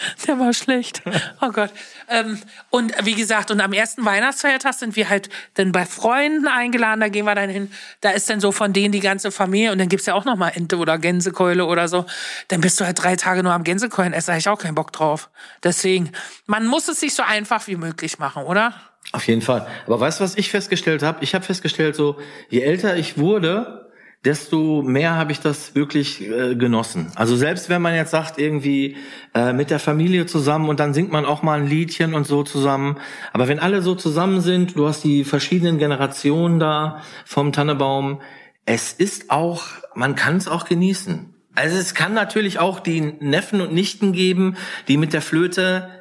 Der 0.26 0.38
war 0.38 0.52
schlecht. 0.52 1.02
Oh 1.42 1.50
Gott. 1.52 1.70
Ähm, 2.08 2.38
und 2.68 2.92
wie 3.04 3.14
gesagt, 3.14 3.50
und 3.50 3.60
am 3.60 3.72
ersten 3.72 4.04
Weihnachtsfeiertag 4.04 4.74
sind 4.74 4.94
wir 4.96 5.08
halt 5.08 5.30
dann 5.54 5.72
bei 5.72 5.86
Freunden 5.86 6.46
eingeladen, 6.48 7.00
da 7.00 7.08
gehen 7.08 7.24
wir 7.24 7.34
dann 7.34 7.48
hin. 7.48 7.72
Da 8.00 8.10
ist 8.10 8.28
dann 8.28 8.40
so 8.40 8.52
von 8.52 8.72
denen 8.72 8.92
die 8.92 9.00
ganze 9.00 9.30
Familie 9.30 9.72
und 9.72 9.78
dann 9.78 9.88
gibt's 9.88 10.06
ja 10.06 10.14
auch 10.14 10.24
noch 10.24 10.36
mal 10.36 10.50
Ente 10.50 10.76
oder 10.76 10.98
Gänsekeule 10.98 11.64
oder 11.64 11.88
so. 11.88 12.04
Dann 12.48 12.60
bist 12.60 12.78
du 12.80 12.84
halt 12.84 13.02
drei 13.02 13.16
Tage 13.16 13.42
nur 13.42 13.52
am 13.52 13.64
Gänsekeulen 13.64 14.12
essen, 14.12 14.28
da 14.28 14.32
hab 14.34 14.40
ich 14.40 14.48
auch 14.48 14.58
keinen 14.58 14.74
Bock 14.74 14.92
drauf. 14.92 15.30
Deswegen, 15.62 16.12
man 16.46 16.66
muss 16.66 16.88
es 16.88 17.00
sich 17.00 17.14
so 17.14 17.22
einfach 17.22 17.66
wie 17.66 17.76
möglich 17.76 18.18
machen, 18.18 18.44
oder? 18.44 18.74
Auf 19.12 19.26
jeden 19.26 19.42
Fall. 19.42 19.66
Aber 19.86 19.98
weißt 19.98 20.20
du, 20.20 20.24
was 20.24 20.36
ich 20.36 20.50
festgestellt 20.50 21.02
habe? 21.02 21.24
Ich 21.24 21.34
habe 21.34 21.44
festgestellt, 21.44 21.96
so 21.96 22.18
je 22.48 22.60
älter 22.60 22.96
ich 22.96 23.18
wurde, 23.18 23.79
desto 24.24 24.82
mehr 24.82 25.16
habe 25.16 25.32
ich 25.32 25.40
das 25.40 25.74
wirklich 25.74 26.20
äh, 26.28 26.54
genossen. 26.54 27.10
Also 27.14 27.36
selbst 27.36 27.70
wenn 27.70 27.80
man 27.80 27.94
jetzt 27.94 28.10
sagt, 28.10 28.38
irgendwie 28.38 28.96
äh, 29.34 29.52
mit 29.52 29.70
der 29.70 29.78
Familie 29.78 30.26
zusammen 30.26 30.68
und 30.68 30.78
dann 30.78 30.92
singt 30.92 31.10
man 31.10 31.24
auch 31.24 31.42
mal 31.42 31.58
ein 31.58 31.66
Liedchen 31.66 32.12
und 32.14 32.26
so 32.26 32.42
zusammen. 32.42 32.98
Aber 33.32 33.48
wenn 33.48 33.58
alle 33.58 33.80
so 33.80 33.94
zusammen 33.94 34.42
sind, 34.42 34.76
du 34.76 34.86
hast 34.86 35.04
die 35.04 35.24
verschiedenen 35.24 35.78
Generationen 35.78 36.58
da 36.58 37.02
vom 37.24 37.52
Tannebaum, 37.52 38.20
es 38.66 38.92
ist 38.92 39.30
auch, 39.30 39.64
man 39.94 40.14
kann 40.16 40.36
es 40.36 40.48
auch 40.48 40.66
genießen. 40.66 41.34
Also 41.54 41.76
es 41.76 41.94
kann 41.94 42.14
natürlich 42.14 42.58
auch 42.58 42.80
die 42.80 43.00
Neffen 43.00 43.60
und 43.60 43.72
Nichten 43.72 44.12
geben, 44.12 44.56
die 44.88 44.96
mit 44.96 45.12
der 45.12 45.20
Flöte 45.22 46.00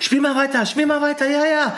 Spiel 0.00 0.20
mal 0.20 0.36
weiter, 0.36 0.64
spiel 0.66 0.86
mal 0.86 1.00
weiter, 1.00 1.28
ja, 1.28 1.44
ja. 1.46 1.76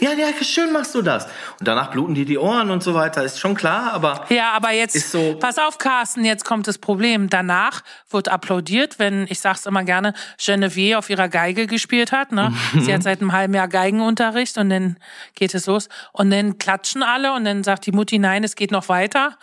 Ja, 0.00 0.12
ja, 0.12 0.26
schön 0.42 0.72
machst 0.72 0.94
du 0.94 1.02
das. 1.02 1.26
Und 1.58 1.66
danach 1.68 1.90
bluten 1.90 2.14
dir 2.14 2.24
die 2.24 2.38
Ohren 2.38 2.70
und 2.70 2.82
so 2.82 2.94
weiter, 2.94 3.22
ist 3.24 3.38
schon 3.38 3.54
klar, 3.54 3.92
aber 3.92 4.24
Ja, 4.28 4.52
aber 4.52 4.70
jetzt, 4.72 4.96
Ist 4.96 5.10
so- 5.10 5.36
pass 5.38 5.58
auf, 5.58 5.78
Carsten, 5.78 6.24
jetzt 6.24 6.44
kommt 6.44 6.66
das 6.66 6.78
Problem. 6.78 7.28
Danach 7.28 7.82
wird 8.10 8.28
applaudiert, 8.28 8.98
wenn, 8.98 9.26
ich 9.28 9.40
sag's 9.40 9.66
immer 9.66 9.82
gerne, 9.84 10.14
Genevieve 10.38 10.98
auf 10.98 11.10
ihrer 11.10 11.28
Geige 11.28 11.66
gespielt 11.66 12.12
hat. 12.12 12.32
Ne? 12.32 12.52
Sie 12.78 12.92
hat 12.92 13.02
seit 13.02 13.20
einem 13.20 13.32
halben 13.32 13.54
Jahr 13.54 13.68
Geigenunterricht 13.68 14.56
und 14.58 14.70
dann 14.70 14.96
geht 15.34 15.54
es 15.54 15.66
los. 15.66 15.88
Und 16.12 16.30
dann 16.30 16.58
klatschen 16.58 17.02
alle 17.02 17.32
und 17.34 17.44
dann 17.44 17.64
sagt 17.64 17.86
die 17.86 17.92
Mutti, 17.92 18.18
nein, 18.18 18.43
es 18.44 18.54
geht 18.54 18.70
noch 18.70 18.88
weiter. 18.88 19.36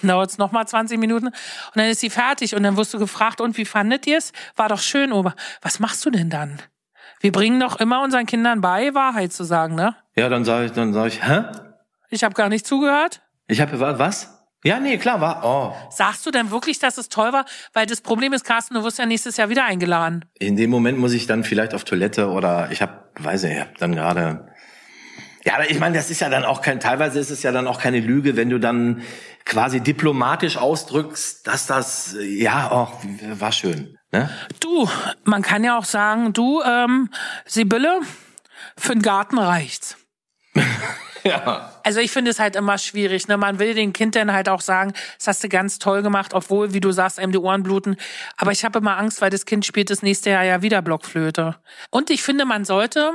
Dann 0.00 0.08
dauert's 0.08 0.38
noch 0.38 0.52
mal 0.52 0.66
20 0.66 0.98
Minuten. 0.98 1.26
Und 1.26 1.34
dann 1.74 1.86
ist 1.86 2.00
sie 2.00 2.10
fertig 2.10 2.54
und 2.54 2.62
dann 2.62 2.76
wirst 2.76 2.94
du 2.94 2.98
gefragt, 2.98 3.40
und 3.40 3.56
wie 3.58 3.64
fandet 3.64 4.06
ihr's? 4.06 4.32
War 4.56 4.68
doch 4.68 4.80
schön, 4.80 5.12
Ober. 5.12 5.34
Was 5.62 5.80
machst 5.80 6.04
du 6.06 6.10
denn 6.10 6.30
dann? 6.30 6.60
Wir 7.20 7.32
bringen 7.32 7.60
doch 7.60 7.80
immer 7.80 8.02
unseren 8.02 8.26
Kindern 8.26 8.60
bei, 8.60 8.94
Wahrheit 8.94 9.32
zu 9.32 9.44
sagen, 9.44 9.74
ne? 9.74 9.96
ja, 10.16 10.28
dann 10.28 10.44
sage 10.44 10.66
ich, 10.66 10.72
dann 10.72 10.92
sage 10.92 11.08
ich, 11.08 11.26
hä? 11.26 11.44
Ich 12.10 12.22
habe 12.22 12.34
gar 12.34 12.48
nicht 12.48 12.66
zugehört. 12.66 13.22
Ich 13.46 13.60
habe 13.60 13.78
was? 13.98 14.30
Ja, 14.62 14.80
nee, 14.80 14.96
klar, 14.96 15.20
war. 15.20 15.44
Oh, 15.44 15.74
Sagst 15.90 16.24
du 16.24 16.30
denn 16.30 16.50
wirklich, 16.50 16.78
dass 16.78 16.96
es 16.96 17.10
toll 17.10 17.34
war? 17.34 17.44
Weil 17.74 17.84
das 17.84 18.00
Problem 18.00 18.32
ist, 18.32 18.44
Carsten, 18.44 18.74
du 18.74 18.82
wirst 18.82 18.98
ja 18.98 19.04
nächstes 19.04 19.36
Jahr 19.36 19.50
wieder 19.50 19.64
eingeladen. 19.64 20.24
in 20.38 20.56
dem 20.56 20.70
Moment 20.70 20.98
muss 20.98 21.12
ich 21.12 21.26
dann 21.26 21.44
vielleicht 21.44 21.74
auf 21.74 21.84
Toilette 21.84 22.30
oder 22.30 22.70
ich 22.70 22.80
habe, 22.80 22.92
weiß 23.18 23.42
nicht, 23.42 23.52
ich 23.54 23.60
hab 23.60 23.76
dann 23.76 23.94
gerade 23.94 24.48
ja, 25.44 25.54
aber 25.54 25.70
ich 25.70 25.78
meine, 25.78 25.96
das 25.96 26.10
ist 26.10 26.20
ja 26.20 26.28
dann 26.28 26.44
auch 26.44 26.62
kein, 26.62 26.80
teilweise 26.80 27.18
ist 27.20 27.30
es 27.30 27.42
ja 27.42 27.52
dann 27.52 27.66
auch 27.66 27.78
keine 27.78 28.00
Lüge, 28.00 28.36
wenn 28.36 28.50
du 28.50 28.58
dann 28.58 29.02
quasi 29.44 29.80
diplomatisch 29.80 30.56
ausdrückst, 30.56 31.46
dass 31.46 31.66
das, 31.66 32.14
äh, 32.14 32.24
ja, 32.24 32.70
oh, 32.72 32.88
war 33.38 33.52
schön. 33.52 33.98
Ne? 34.10 34.30
Du, 34.60 34.88
man 35.24 35.42
kann 35.42 35.62
ja 35.62 35.76
auch 35.76 35.84
sagen, 35.84 36.32
du, 36.32 36.62
ähm, 36.62 37.10
Sibylle, 37.44 38.00
für 38.78 38.92
den 38.92 39.02
Garten 39.02 39.38
reicht's. 39.38 39.96
Ja. 41.34 41.70
Also 41.82 42.00
ich 42.00 42.10
finde 42.12 42.30
es 42.30 42.38
halt 42.38 42.54
immer 42.54 42.76
schwierig. 42.76 43.28
Ne? 43.28 43.36
Man 43.36 43.58
will 43.58 43.74
den 43.74 43.92
Kindern 43.94 44.32
halt 44.32 44.48
auch 44.48 44.60
sagen, 44.60 44.92
das 45.18 45.26
hast 45.26 45.44
du 45.44 45.48
ganz 45.48 45.78
toll 45.78 46.02
gemacht, 46.02 46.34
obwohl, 46.34 46.74
wie 46.74 46.80
du 46.80 46.92
sagst, 46.92 47.18
einem 47.18 47.32
die 47.32 47.38
Ohren 47.38 47.62
bluten. 47.62 47.96
Aber 48.36 48.52
ich 48.52 48.64
habe 48.64 48.78
immer 48.78 48.98
Angst, 48.98 49.22
weil 49.22 49.30
das 49.30 49.46
Kind 49.46 49.64
spielt 49.64 49.90
das 49.90 50.02
nächste 50.02 50.30
Jahr 50.30 50.44
ja 50.44 50.60
wieder 50.62 50.82
Blockflöte. 50.82 51.56
Und 51.90 52.10
ich 52.10 52.22
finde, 52.22 52.44
man 52.44 52.64
sollte, 52.64 53.12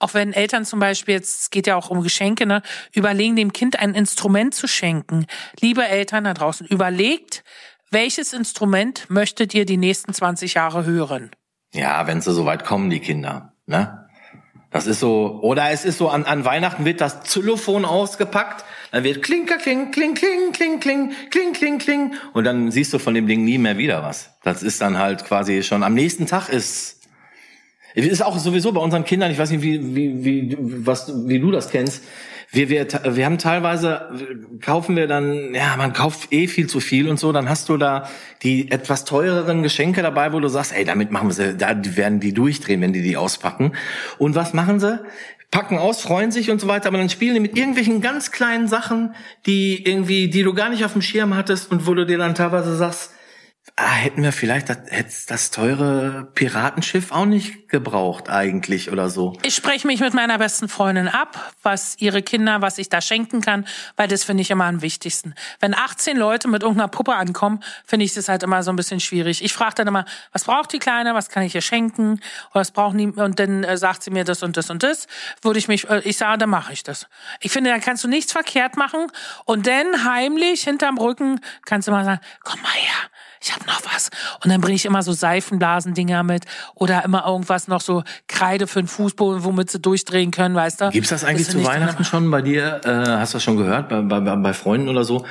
auch 0.00 0.14
wenn 0.14 0.32
Eltern 0.32 0.64
zum 0.64 0.80
Beispiel, 0.80 1.14
jetzt 1.14 1.42
es 1.42 1.50
geht 1.50 1.66
ja 1.68 1.76
auch 1.76 1.90
um 1.90 2.02
Geschenke, 2.02 2.46
ne, 2.46 2.62
überlegen, 2.92 3.36
dem 3.36 3.52
Kind 3.52 3.78
ein 3.78 3.94
Instrument 3.94 4.54
zu 4.54 4.66
schenken. 4.66 5.26
Liebe 5.60 5.86
Eltern 5.86 6.24
da 6.24 6.34
draußen, 6.34 6.66
überlegt, 6.66 7.44
welches 7.90 8.32
Instrument 8.32 9.08
möchtet 9.08 9.54
ihr 9.54 9.66
die 9.66 9.76
nächsten 9.76 10.14
20 10.14 10.54
Jahre 10.54 10.84
hören? 10.84 11.30
Ja, 11.72 12.06
wenn 12.06 12.20
sie 12.20 12.32
so 12.32 12.44
weit 12.44 12.64
kommen, 12.64 12.90
die 12.90 13.00
Kinder. 13.00 13.52
Ne? 13.66 14.01
Das 14.72 14.86
ist 14.86 15.00
so, 15.00 15.38
oder 15.42 15.70
es 15.70 15.84
ist 15.84 15.98
so, 15.98 16.08
an, 16.08 16.24
an 16.24 16.46
Weihnachten 16.46 16.86
wird 16.86 17.02
das 17.02 17.20
Xylophon 17.20 17.84
ausgepackt, 17.84 18.64
dann 18.90 19.04
wird 19.04 19.22
klinker, 19.22 19.58
kling, 19.58 19.90
kling, 19.90 20.14
kling, 20.14 20.52
kling, 20.52 20.80
kling, 20.80 21.12
kling, 21.30 21.52
kling, 21.52 21.78
kling, 21.78 22.14
und 22.32 22.44
dann 22.44 22.70
siehst 22.70 22.92
du 22.92 22.98
von 22.98 23.12
dem 23.12 23.26
Ding 23.26 23.44
nie 23.44 23.58
mehr 23.58 23.76
wieder 23.76 24.02
was. 24.02 24.30
Das 24.42 24.62
ist 24.62 24.80
dann 24.80 24.98
halt 24.98 25.24
quasi 25.24 25.62
schon, 25.62 25.82
am 25.82 25.92
nächsten 25.92 26.26
Tag 26.26 26.48
ist, 26.48 27.00
ist 27.94 28.22
auch 28.22 28.38
sowieso 28.38 28.72
bei 28.72 28.80
unseren 28.80 29.04
Kindern, 29.04 29.30
ich 29.30 29.38
weiß 29.38 29.50
nicht, 29.50 29.62
wie, 29.62 29.94
wie, 29.94 30.24
wie, 30.24 30.56
was, 30.58 31.28
wie 31.28 31.38
du 31.38 31.50
das 31.50 31.68
kennst, 31.68 32.02
wir, 32.52 32.68
wir, 32.68 32.86
wir 33.16 33.24
haben 33.24 33.38
teilweise, 33.38 34.10
kaufen 34.60 34.94
wir 34.94 35.06
dann, 35.06 35.54
ja, 35.54 35.74
man 35.78 35.94
kauft 35.94 36.32
eh 36.34 36.46
viel 36.46 36.66
zu 36.66 36.80
viel 36.80 37.08
und 37.08 37.18
so, 37.18 37.32
dann 37.32 37.48
hast 37.48 37.70
du 37.70 37.78
da 37.78 38.08
die 38.42 38.70
etwas 38.70 39.06
teureren 39.06 39.62
Geschenke 39.62 40.02
dabei, 40.02 40.34
wo 40.34 40.40
du 40.40 40.48
sagst, 40.48 40.74
ey, 40.74 40.84
damit 40.84 41.10
machen 41.10 41.30
sie, 41.30 41.56
da 41.56 41.74
werden 41.96 42.20
die 42.20 42.34
durchdrehen, 42.34 42.82
wenn 42.82 42.92
die 42.92 43.00
die 43.00 43.16
auspacken. 43.16 43.72
Und 44.18 44.34
was 44.34 44.52
machen 44.52 44.80
sie? 44.80 45.00
Packen 45.50 45.78
aus, 45.78 46.02
freuen 46.02 46.30
sich 46.30 46.50
und 46.50 46.60
so 46.60 46.68
weiter, 46.68 46.88
aber 46.88 46.98
dann 46.98 47.08
spielen 47.08 47.34
die 47.34 47.40
mit 47.40 47.56
irgendwelchen 47.56 48.02
ganz 48.02 48.30
kleinen 48.30 48.68
Sachen, 48.68 49.14
die 49.46 49.86
irgendwie, 49.86 50.28
die 50.28 50.42
du 50.42 50.52
gar 50.52 50.68
nicht 50.68 50.84
auf 50.84 50.92
dem 50.92 51.02
Schirm 51.02 51.34
hattest 51.34 51.70
und 51.70 51.86
wo 51.86 51.94
du 51.94 52.04
dir 52.04 52.18
dann 52.18 52.34
teilweise 52.34 52.76
sagst, 52.76 53.12
Ah, 53.76 53.92
hätten 53.92 54.22
wir 54.22 54.32
vielleicht 54.32 54.68
das, 54.68 55.26
das 55.26 55.50
teure 55.50 56.28
Piratenschiff 56.34 57.10
auch 57.10 57.24
nicht 57.24 57.70
gebraucht 57.70 58.28
eigentlich 58.28 58.92
oder 58.92 59.08
so. 59.08 59.32
Ich 59.42 59.54
spreche 59.54 59.86
mich 59.86 60.00
mit 60.00 60.12
meiner 60.12 60.36
besten 60.36 60.68
Freundin 60.68 61.08
ab, 61.08 61.52
was 61.62 61.96
ihre 61.98 62.22
Kinder, 62.22 62.60
was 62.60 62.76
ich 62.76 62.90
da 62.90 63.00
schenken 63.00 63.40
kann, 63.40 63.66
weil 63.96 64.08
das 64.08 64.24
finde 64.24 64.42
ich 64.42 64.50
immer 64.50 64.66
am 64.66 64.82
wichtigsten. 64.82 65.34
Wenn 65.58 65.74
18 65.74 66.18
Leute 66.18 66.48
mit 66.48 66.62
irgendeiner 66.62 66.88
Puppe 66.88 67.14
ankommen, 67.14 67.60
finde 67.86 68.04
ich 68.04 68.12
das 68.12 68.28
halt 68.28 68.42
immer 68.42 68.62
so 68.62 68.70
ein 68.70 68.76
bisschen 68.76 69.00
schwierig. 69.00 69.42
Ich 69.42 69.54
frage 69.54 69.76
dann 69.76 69.88
immer, 69.88 70.04
was 70.32 70.44
braucht 70.44 70.70
die 70.74 70.78
Kleine, 70.78 71.14
was 71.14 71.30
kann 71.30 71.42
ich 71.42 71.54
ihr 71.54 71.62
schenken, 71.62 72.20
was 72.52 72.72
braucht 72.72 72.98
die, 72.98 73.06
und 73.06 73.40
dann 73.40 73.64
äh, 73.64 73.78
sagt 73.78 74.02
sie 74.02 74.10
mir 74.10 74.24
das 74.24 74.42
und 74.42 74.58
das 74.58 74.68
und 74.68 74.82
das, 74.82 75.06
würde 75.40 75.58
ich 75.58 75.68
mich, 75.68 75.88
äh, 75.88 76.02
ich 76.04 76.18
sage, 76.18 76.36
dann 76.36 76.50
mache 76.50 76.74
ich 76.74 76.82
das. 76.82 77.06
Ich 77.40 77.50
finde, 77.50 77.70
da 77.70 77.78
kannst 77.78 78.04
du 78.04 78.08
nichts 78.08 78.32
verkehrt 78.32 78.76
machen 78.76 79.06
und 79.46 79.66
dann 79.66 80.04
heimlich 80.04 80.64
hinterm 80.64 80.98
Rücken 80.98 81.40
kannst 81.64 81.88
du 81.88 81.92
mal 81.92 82.04
sagen, 82.04 82.20
komm 82.44 82.60
mal 82.60 82.68
her, 82.72 83.10
ich 83.42 83.52
habe 83.54 83.66
noch 83.66 83.82
was. 83.92 84.10
Und 84.42 84.50
dann 84.50 84.60
bringe 84.60 84.76
ich 84.76 84.84
immer 84.84 85.02
so 85.02 85.12
Seifenblasendinger 85.12 86.22
mit 86.22 86.44
oder 86.74 87.04
immer 87.04 87.26
irgendwas 87.26 87.68
noch 87.68 87.80
so 87.80 88.02
Kreide 88.28 88.66
für 88.66 88.80
den 88.80 88.88
Fußboden, 88.88 89.44
womit 89.44 89.70
sie 89.70 89.80
durchdrehen 89.80 90.30
können, 90.30 90.54
weißt 90.54 90.80
du? 90.80 90.90
Gibt's 90.90 91.10
das 91.10 91.24
eigentlich 91.24 91.46
Das 91.46 91.56
zu 91.56 91.64
Weihnachten 91.64 92.04
schon 92.04 92.30
bei 92.30 92.42
dir? 92.42 92.80
Äh, 92.84 92.88
hast 93.18 93.34
du 93.34 93.36
das 93.36 93.44
schon 93.44 93.56
gehört 93.56 93.88
bei, 93.88 94.00
bei, 94.00 94.20
bei 94.20 94.52
Freunden 94.52 94.88
oder 94.88 95.04
so? 95.04 95.26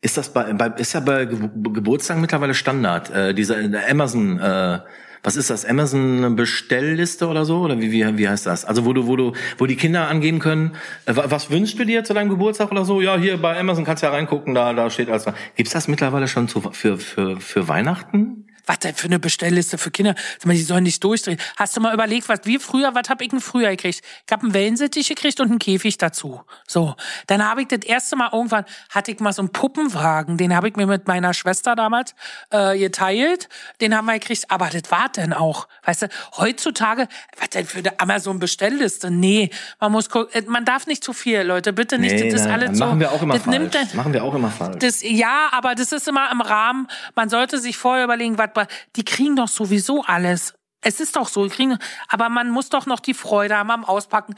Ist 0.00 0.16
das 0.16 0.32
bei, 0.32 0.52
bei 0.52 0.68
ist 0.68 0.92
ja 0.92 1.00
bei 1.00 1.24
Ge 1.24 1.48
Geburtstagen 1.54 2.20
mittlerweile 2.20 2.54
Standard? 2.54 3.10
Äh, 3.10 3.34
dieser 3.34 3.66
der 3.66 3.90
Amazon 3.90 4.38
äh, 4.38 4.80
was 5.26 5.34
ist 5.34 5.50
das? 5.50 5.64
Amazon 5.64 6.36
Bestellliste 6.36 7.26
oder 7.26 7.44
so? 7.44 7.58
Oder 7.62 7.80
wie, 7.80 7.90
wie, 7.90 8.16
wie 8.16 8.28
heißt 8.28 8.46
das? 8.46 8.64
Also 8.64 8.84
wo 8.84 8.92
du, 8.92 9.08
wo 9.08 9.16
du, 9.16 9.32
wo 9.58 9.66
die 9.66 9.74
Kinder 9.74 10.06
angeben 10.08 10.38
können, 10.38 10.76
äh, 11.06 11.16
wa- 11.16 11.24
was 11.28 11.50
wünschst 11.50 11.76
du 11.80 11.84
dir 11.84 12.04
zu 12.04 12.14
deinem 12.14 12.28
Geburtstag 12.30 12.70
oder 12.70 12.84
so? 12.84 13.00
Ja, 13.00 13.16
hier 13.18 13.36
bei 13.36 13.58
Amazon 13.58 13.84
kannst 13.84 14.04
du 14.04 14.06
ja 14.06 14.12
reingucken, 14.12 14.54
da, 14.54 14.72
da 14.72 14.88
steht 14.88 15.10
alles. 15.10 15.26
Gibt's 15.56 15.72
das 15.72 15.88
mittlerweile 15.88 16.28
schon 16.28 16.46
zu, 16.46 16.60
für, 16.70 16.96
für, 16.96 17.40
für 17.40 17.66
Weihnachten? 17.66 18.46
Was 18.66 18.80
denn 18.80 18.94
für 18.94 19.06
eine 19.06 19.18
Bestellliste 19.18 19.78
für 19.78 19.90
Kinder? 19.90 20.14
Sag 20.38 20.46
mal, 20.46 20.54
die 20.54 20.62
sollen 20.62 20.82
nicht 20.84 21.02
durchdrehen. 21.04 21.38
Hast 21.56 21.76
du 21.76 21.80
mal 21.80 21.94
überlegt, 21.94 22.28
was 22.28 22.40
wir 22.44 22.58
früher, 22.60 22.94
was 22.94 23.08
hab 23.08 23.20
ich 23.22 23.28
denn 23.28 23.40
früher 23.40 23.70
gekriegt? 23.70 24.02
Ich 24.26 24.32
hab 24.32 24.42
einen 24.42 24.54
Wellensittich 24.54 25.08
gekriegt 25.08 25.40
und 25.40 25.50
einen 25.50 25.58
Käfig 25.58 25.98
dazu. 25.98 26.42
So. 26.66 26.94
Dann 27.28 27.44
habe 27.48 27.62
ich 27.62 27.68
das 27.68 27.80
erste 27.84 28.16
Mal 28.16 28.30
irgendwann, 28.32 28.64
hatte 28.90 29.12
ich 29.12 29.20
mal 29.20 29.32
so 29.32 29.42
einen 29.42 29.50
Puppenwagen, 29.52 30.36
den 30.36 30.54
habe 30.54 30.68
ich 30.68 30.76
mir 30.76 30.86
mit 30.86 31.06
meiner 31.06 31.32
Schwester 31.34 31.76
damals 31.76 32.14
äh, 32.50 32.76
geteilt. 32.78 33.48
Den 33.80 33.96
haben 33.96 34.06
wir 34.06 34.14
gekriegt, 34.18 34.44
aber 34.50 34.68
das 34.68 34.90
war 34.90 35.08
denn 35.10 35.32
auch. 35.32 35.68
Weißt 35.84 36.02
du, 36.02 36.08
heutzutage, 36.36 37.06
was 37.38 37.50
denn 37.50 37.66
für 37.66 37.78
eine 37.78 37.98
Amazon-Bestellliste? 38.00 39.10
Nee, 39.10 39.50
man 39.80 39.92
muss 39.92 40.10
gucken, 40.10 40.32
äh, 40.34 40.44
man 40.48 40.64
darf 40.64 40.86
nicht 40.86 41.04
zu 41.04 41.12
viel, 41.12 41.42
Leute, 41.42 41.72
bitte 41.72 41.98
nicht. 41.98 42.14
das 42.14 42.34
ist 42.34 42.44
nein, 42.44 42.52
alles 42.52 42.66
nein, 42.70 42.74
so. 42.76 42.84
machen 42.86 43.00
wir 43.00 43.12
auch 43.12 43.22
immer 43.22 43.34
das 43.34 43.44
falsch. 43.44 43.58
nimmt 43.58 43.74
dann- 43.74 43.88
machen 43.94 44.12
wir 44.12 44.24
auch 44.24 44.34
immer 44.34 44.50
falsch. 44.50 44.76
das, 44.80 45.02
ja, 45.02 45.48
aber 45.52 45.74
das 45.74 45.92
ist 45.92 46.08
immer 46.08 46.30
im 46.30 46.40
Rahmen. 46.40 46.88
Man 47.14 47.28
sollte 47.28 47.58
sich 47.58 47.76
vorher 47.76 48.04
überlegen, 48.04 48.38
was, 48.38 48.50
die 48.96 49.04
kriegen 49.04 49.36
doch 49.36 49.48
sowieso 49.48 50.02
alles. 50.02 50.54
Es 50.80 51.00
ist 51.00 51.16
doch 51.16 51.28
so, 51.28 51.48
kriegen, 51.48 51.78
aber 52.08 52.28
man 52.28 52.50
muss 52.50 52.68
doch 52.68 52.86
noch 52.86 53.00
die 53.00 53.14
Freude 53.14 53.56
haben 53.56 53.70
am 53.70 53.84
Auspacken. 53.84 54.34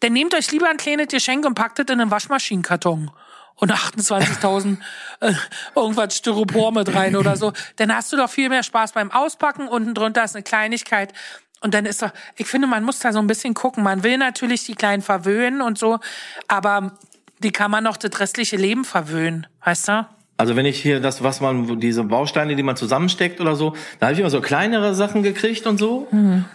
Dann 0.00 0.12
nehmt 0.12 0.34
euch 0.34 0.52
lieber 0.52 0.68
ein 0.68 0.76
kleines 0.76 1.08
Geschenk 1.08 1.44
und 1.44 1.54
packt 1.54 1.78
es 1.80 1.86
in 1.86 2.00
einen 2.00 2.10
Waschmaschinenkarton. 2.10 3.10
Und 3.56 3.72
28.000 3.72 4.76
äh, 5.20 5.32
irgendwas 5.74 6.16
Styropor 6.16 6.70
mit 6.70 6.94
rein 6.94 7.16
oder 7.16 7.36
so. 7.36 7.52
Dann 7.76 7.92
hast 7.92 8.12
du 8.12 8.16
doch 8.16 8.30
viel 8.30 8.48
mehr 8.48 8.62
Spaß 8.62 8.92
beim 8.92 9.10
Auspacken. 9.10 9.66
Unten 9.66 9.94
drunter 9.94 10.22
ist 10.22 10.36
eine 10.36 10.44
Kleinigkeit. 10.44 11.12
Und 11.60 11.74
dann 11.74 11.86
ist 11.86 12.02
doch, 12.02 12.12
ich 12.36 12.46
finde, 12.46 12.68
man 12.68 12.84
muss 12.84 13.00
da 13.00 13.12
so 13.12 13.18
ein 13.18 13.26
bisschen 13.26 13.54
gucken. 13.54 13.82
Man 13.82 14.04
will 14.04 14.16
natürlich 14.18 14.64
die 14.64 14.76
Kleinen 14.76 15.02
verwöhnen 15.02 15.60
und 15.60 15.76
so, 15.76 15.98
aber 16.46 16.96
die 17.40 17.50
kann 17.50 17.70
man 17.70 17.84
noch 17.84 17.96
das 17.96 18.20
restliche 18.20 18.56
Leben 18.56 18.84
verwöhnen, 18.84 19.46
weißt 19.64 19.88
du? 19.88 20.06
Also 20.40 20.54
wenn 20.54 20.66
ich 20.66 20.80
hier 20.80 21.00
das, 21.00 21.24
was 21.24 21.40
man, 21.40 21.80
diese 21.80 22.04
Bausteine, 22.04 22.54
die 22.54 22.62
man 22.62 22.76
zusammensteckt 22.76 23.40
oder 23.40 23.56
so, 23.56 23.74
da 23.98 24.06
habe 24.06 24.14
ich 24.14 24.20
immer 24.20 24.30
so 24.30 24.40
kleinere 24.40 24.94
Sachen 24.94 25.24
gekriegt 25.24 25.66
und 25.66 25.78
so. 25.78 26.06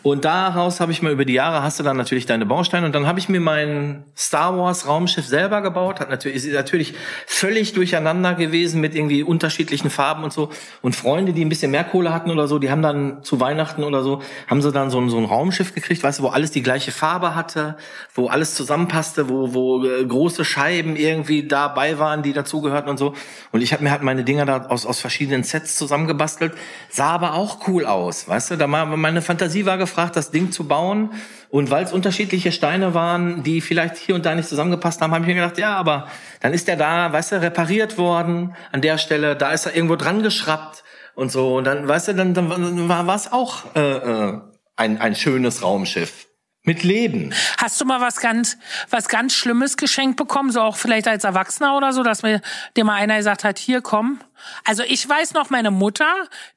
Und 0.03 0.23
daraus 0.23 0.79
habe 0.79 0.93
ich 0.93 1.01
mal 1.01 1.11
über 1.11 1.25
die 1.25 1.33
Jahre 1.33 1.63
hast 1.63 1.81
du 1.81 1.83
dann 1.83 1.97
natürlich 1.97 2.25
deine 2.25 2.45
Bausteine 2.45 2.85
und 2.85 2.95
dann 2.95 3.07
habe 3.07 3.19
ich 3.19 3.27
mir 3.27 3.41
mein 3.41 4.05
Star 4.15 4.57
Wars 4.57 4.87
Raumschiff 4.87 5.25
selber 5.25 5.61
gebaut. 5.61 5.99
Hat 5.99 6.09
natürlich, 6.09 6.45
ist 6.45 6.53
natürlich 6.53 6.93
völlig 7.27 7.73
durcheinander 7.73 8.35
gewesen 8.35 8.79
mit 8.79 8.95
irgendwie 8.95 9.21
unterschiedlichen 9.21 9.89
Farben 9.89 10.23
und 10.23 10.31
so. 10.31 10.49
Und 10.81 10.95
Freunde, 10.95 11.33
die 11.33 11.43
ein 11.43 11.49
bisschen 11.49 11.71
mehr 11.71 11.83
Kohle 11.83 12.13
hatten 12.13 12.31
oder 12.31 12.47
so, 12.47 12.59
die 12.59 12.71
haben 12.71 12.81
dann 12.81 13.21
zu 13.23 13.41
Weihnachten 13.41 13.83
oder 13.83 14.01
so, 14.01 14.21
haben 14.47 14.61
sie 14.61 14.71
dann 14.71 14.91
so 14.91 15.01
ein, 15.01 15.09
so 15.09 15.17
ein 15.17 15.25
Raumschiff 15.25 15.75
gekriegt, 15.75 16.03
weißt 16.03 16.19
du, 16.19 16.23
wo 16.23 16.27
alles 16.29 16.51
die 16.51 16.63
gleiche 16.63 16.93
Farbe 16.93 17.35
hatte, 17.35 17.75
wo 18.15 18.27
alles 18.27 18.55
zusammenpasste, 18.55 19.27
wo, 19.27 19.53
wo 19.53 19.83
äh, 19.83 20.05
große 20.05 20.45
Scheiben 20.45 20.95
irgendwie 20.95 21.45
dabei 21.45 21.99
waren, 21.99 22.23
die 22.23 22.31
dazugehörten 22.31 22.89
und 22.89 22.97
so. 22.97 23.13
Und 23.51 23.59
ich 23.61 23.72
habe 23.73 23.83
mir 23.83 23.91
halt 23.91 24.01
meine 24.03 24.23
Dinger 24.23 24.45
da 24.45 24.67
aus, 24.67 24.85
aus 24.85 24.99
verschiedenen 24.99 25.43
Sets 25.43 25.75
zusammengebastelt. 25.75 26.53
Sah 26.89 27.09
aber 27.09 27.33
auch 27.33 27.67
cool 27.67 27.85
aus, 27.85 28.27
weißt 28.27 28.51
du? 28.51 28.57
Da 28.57 28.71
war, 28.71 28.85
meine 28.85 29.21
Fantasie 29.21 29.65
war 29.65 29.77
gefragt, 29.77 30.15
das 30.15 30.31
Ding 30.31 30.51
zu 30.51 30.67
bauen. 30.67 31.11
Und 31.49 31.69
weil 31.69 31.83
es 31.83 31.91
unterschiedliche 31.91 32.51
Steine 32.51 32.93
waren, 32.93 33.43
die 33.43 33.61
vielleicht 33.61 33.97
hier 33.97 34.15
und 34.15 34.25
da 34.25 34.33
nicht 34.33 34.47
zusammengepasst 34.47 35.01
haben, 35.01 35.11
habe 35.11 35.23
ich 35.23 35.27
mir 35.27 35.35
gedacht, 35.35 35.57
ja, 35.57 35.75
aber 35.75 36.07
dann 36.39 36.53
ist 36.53 36.67
der 36.67 36.77
da, 36.77 37.11
weißt 37.11 37.33
du, 37.33 37.41
repariert 37.41 37.97
worden 37.97 38.55
an 38.71 38.81
der 38.81 38.97
Stelle. 38.97 39.35
Da 39.35 39.51
ist 39.51 39.65
er 39.65 39.75
irgendwo 39.75 39.95
dran 39.95 40.23
geschraubt 40.23 40.83
und 41.15 41.31
so. 41.31 41.57
Und 41.57 41.65
dann, 41.65 41.87
weißt 41.87 42.09
du, 42.09 42.15
dann, 42.15 42.33
dann 42.33 42.89
war 42.89 43.15
es 43.15 43.31
auch 43.31 43.75
äh, 43.75 43.97
äh, 43.97 44.39
ein, 44.75 44.99
ein 44.99 45.15
schönes 45.15 45.61
Raumschiff. 45.61 46.27
Mit 46.65 46.83
Leben. 46.83 47.33
Hast 47.57 47.81
du 47.81 47.85
mal 47.85 47.99
was 47.99 48.21
ganz, 48.21 48.57
was 48.89 49.09
ganz 49.09 49.33
Schlimmes 49.33 49.75
geschenkt 49.75 50.15
bekommen, 50.15 50.49
so 50.49 50.61
auch 50.61 50.77
vielleicht 50.77 51.09
als 51.09 51.25
Erwachsener 51.25 51.75
oder 51.75 51.91
so, 51.91 52.03
dass 52.03 52.23
mir 52.23 52.41
dir 52.77 52.85
mal 52.85 52.95
einer 52.95 53.17
gesagt 53.17 53.43
hat, 53.43 53.59
hier 53.59 53.81
komm. 53.81 54.21
Also 54.63 54.83
ich 54.83 55.07
weiß 55.07 55.33
noch, 55.33 55.49
meine 55.49 55.71
Mutter, 55.71 56.11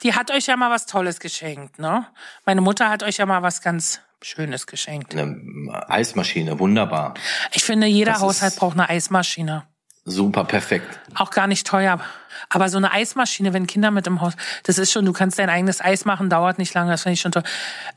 die 0.04 0.14
hat 0.14 0.30
euch 0.30 0.46
ja 0.46 0.56
mal 0.56 0.70
was 0.70 0.86
Tolles 0.86 1.18
geschenkt, 1.18 1.80
ne? 1.80 2.06
Meine 2.44 2.60
Mutter 2.60 2.88
hat 2.88 3.02
euch 3.02 3.16
ja 3.16 3.26
mal 3.26 3.42
was 3.42 3.62
ganz 3.62 4.00
Schönes 4.22 4.66
geschenkt. 4.66 5.14
Eine 5.14 5.84
Eismaschine, 5.88 6.58
wunderbar. 6.58 7.14
Ich 7.52 7.64
finde, 7.64 7.86
jeder 7.86 8.12
Das 8.12 8.22
Haushalt 8.22 8.56
braucht 8.56 8.78
eine 8.78 8.88
Eismaschine. 8.88 9.64
Super, 10.08 10.44
perfekt. 10.44 11.00
Auch 11.16 11.30
gar 11.30 11.48
nicht 11.48 11.66
teuer. 11.66 12.00
Aber 12.48 12.68
so 12.68 12.76
eine 12.76 12.92
Eismaschine, 12.92 13.52
wenn 13.52 13.66
Kinder 13.66 13.90
mit 13.90 14.06
im 14.06 14.20
Haus, 14.20 14.34
das 14.62 14.78
ist 14.78 14.92
schon, 14.92 15.04
du 15.04 15.12
kannst 15.12 15.36
dein 15.38 15.50
eigenes 15.50 15.80
Eis 15.80 16.04
machen, 16.04 16.30
dauert 16.30 16.58
nicht 16.58 16.72
lange, 16.75 16.92
das 16.92 17.02
finde 17.02 17.14
ich 17.14 17.20
schon 17.20 17.32
toll. 17.32 17.42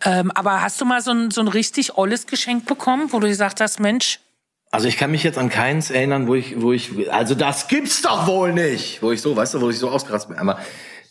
Ähm, 0.04 0.32
aber 0.34 0.64
hast 0.64 0.82
du 0.82 0.86
mal 0.86 1.02
so 1.02 1.12
ein, 1.12 1.30
so 1.30 1.42
ein 1.42 1.48
richtig 1.48 1.98
olles 1.98 2.26
Geschenk 2.26 2.66
bekommen, 2.66 3.10
wo 3.14 3.20
du 3.20 3.28
gesagt 3.28 3.62
hast, 3.62 3.80
Mensch, 3.80 4.20
Also 4.72 4.88
ich 4.88 4.98
kann 4.98 5.12
mich 5.12 5.24
jetzt 5.24 5.38
an 5.38 5.50
keins 5.50 5.92
erinnern, 5.92 6.28
wo 6.28 6.34
ich, 6.36 6.60
wo 6.62 6.72
ich, 6.72 7.12
also 7.12 7.36
das 7.36 7.68
gibt's 7.68 8.02
doch 8.02 8.26
wohl 8.28 8.54
nicht, 8.54 9.04
wo 9.04 9.12
ich 9.12 9.22
so, 9.22 9.36
weißt 9.36 9.54
du, 9.54 9.62
wo 9.62 9.70
ich 9.70 9.78
so 9.78 9.90
ausgerastet 9.90 10.32
bin. 10.32 10.40
Aber 10.40 10.60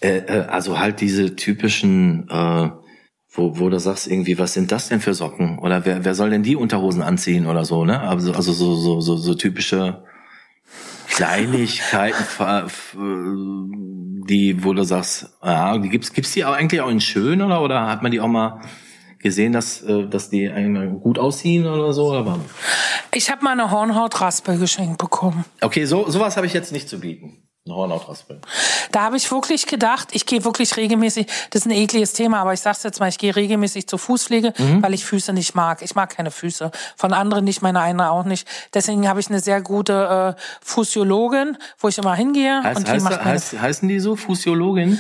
äh, 0.00 0.18
äh, 0.18 0.46
also 0.46 0.78
halt 0.80 1.00
diese 1.00 1.36
typischen, 1.36 2.28
äh, 2.28 2.70
wo, 3.30 3.58
wo 3.58 3.68
du 3.68 3.78
sagst 3.78 4.08
irgendwie, 4.08 4.38
was 4.38 4.54
sind 4.54 4.72
das 4.72 4.88
denn 4.88 5.00
für 5.00 5.14
Socken? 5.14 5.58
Oder 5.60 5.84
wer, 5.84 6.04
wer 6.04 6.14
soll 6.14 6.30
denn 6.30 6.42
die 6.42 6.56
Unterhosen 6.56 7.02
anziehen 7.02 7.46
oder 7.46 7.64
so, 7.64 7.84
ne? 7.84 8.00
Also, 8.00 8.32
also 8.32 8.52
so, 8.52 8.74
so, 8.74 9.00
so, 9.00 9.16
so 9.16 9.34
typische 9.34 10.02
Kleinigkeiten, 11.18 12.24
die, 14.28 14.62
wo 14.62 14.72
du 14.72 14.84
sagst, 14.84 15.36
ja, 15.42 15.76
die 15.76 15.88
gibt's, 15.88 16.12
gibt's 16.12 16.32
die 16.32 16.44
auch 16.44 16.52
eigentlich 16.52 16.80
auch 16.80 16.88
in 16.88 17.00
schön 17.00 17.42
oder, 17.42 17.60
oder 17.60 17.88
hat 17.88 18.02
man 18.04 18.12
die 18.12 18.20
auch 18.20 18.28
mal 18.28 18.60
gesehen, 19.18 19.52
dass, 19.52 19.82
äh, 19.82 20.06
dass 20.06 20.30
die 20.30 20.48
eigentlich 20.48 20.88
gut 21.02 21.18
aussehen 21.18 21.66
oder 21.66 21.92
so? 21.92 22.12
Aber 22.12 22.38
Ich 23.12 23.32
habe 23.32 23.42
mal 23.42 23.50
eine 23.50 23.72
Hornhautraspel 23.72 24.58
geschenkt 24.58 24.98
bekommen. 24.98 25.44
Okay, 25.60 25.86
so 25.86 26.08
sowas 26.08 26.36
habe 26.36 26.46
ich 26.46 26.52
jetzt 26.52 26.70
nicht 26.70 26.88
zu 26.88 27.00
bieten. 27.00 27.47
Eine 27.68 27.76
Hornhautraspel. 27.76 28.40
Da 28.92 29.02
habe 29.02 29.16
ich 29.18 29.30
wirklich 29.30 29.66
gedacht, 29.66 30.08
ich 30.12 30.24
gehe 30.24 30.44
wirklich 30.44 30.76
regelmäßig, 30.76 31.26
das 31.50 31.62
ist 31.62 31.66
ein 31.66 31.72
ekliges 31.72 32.14
Thema, 32.14 32.40
aber 32.40 32.54
ich 32.54 32.60
sag's 32.60 32.82
jetzt 32.82 32.98
mal, 32.98 33.08
ich 33.08 33.18
gehe 33.18 33.36
regelmäßig 33.36 33.86
zur 33.86 33.98
Fußpflege, 33.98 34.54
Mhm. 34.56 34.82
weil 34.82 34.94
ich 34.94 35.04
Füße 35.04 35.32
nicht 35.34 35.54
mag. 35.54 35.82
Ich 35.82 35.94
mag 35.94 36.08
keine 36.16 36.30
Füße. 36.30 36.70
Von 36.96 37.12
anderen 37.12 37.44
nicht, 37.44 37.60
meine 37.60 37.80
eigenen 37.80 38.06
auch 38.06 38.24
nicht. 38.24 38.48
Deswegen 38.72 39.06
habe 39.06 39.20
ich 39.20 39.28
eine 39.28 39.40
sehr 39.40 39.60
gute 39.60 40.34
äh, 40.38 40.40
Physiologin, 40.64 41.58
wo 41.78 41.88
ich 41.88 41.98
immer 41.98 42.14
hingehe. 42.14 42.62
Heißt, 42.62 42.78
und 42.78 42.88
die 42.88 42.92
heißt, 42.92 43.04
macht 43.04 43.24
meine 43.24 43.38
heißen 43.40 43.88
die 43.88 44.00
so? 44.00 44.16
Physiologin? 44.16 44.98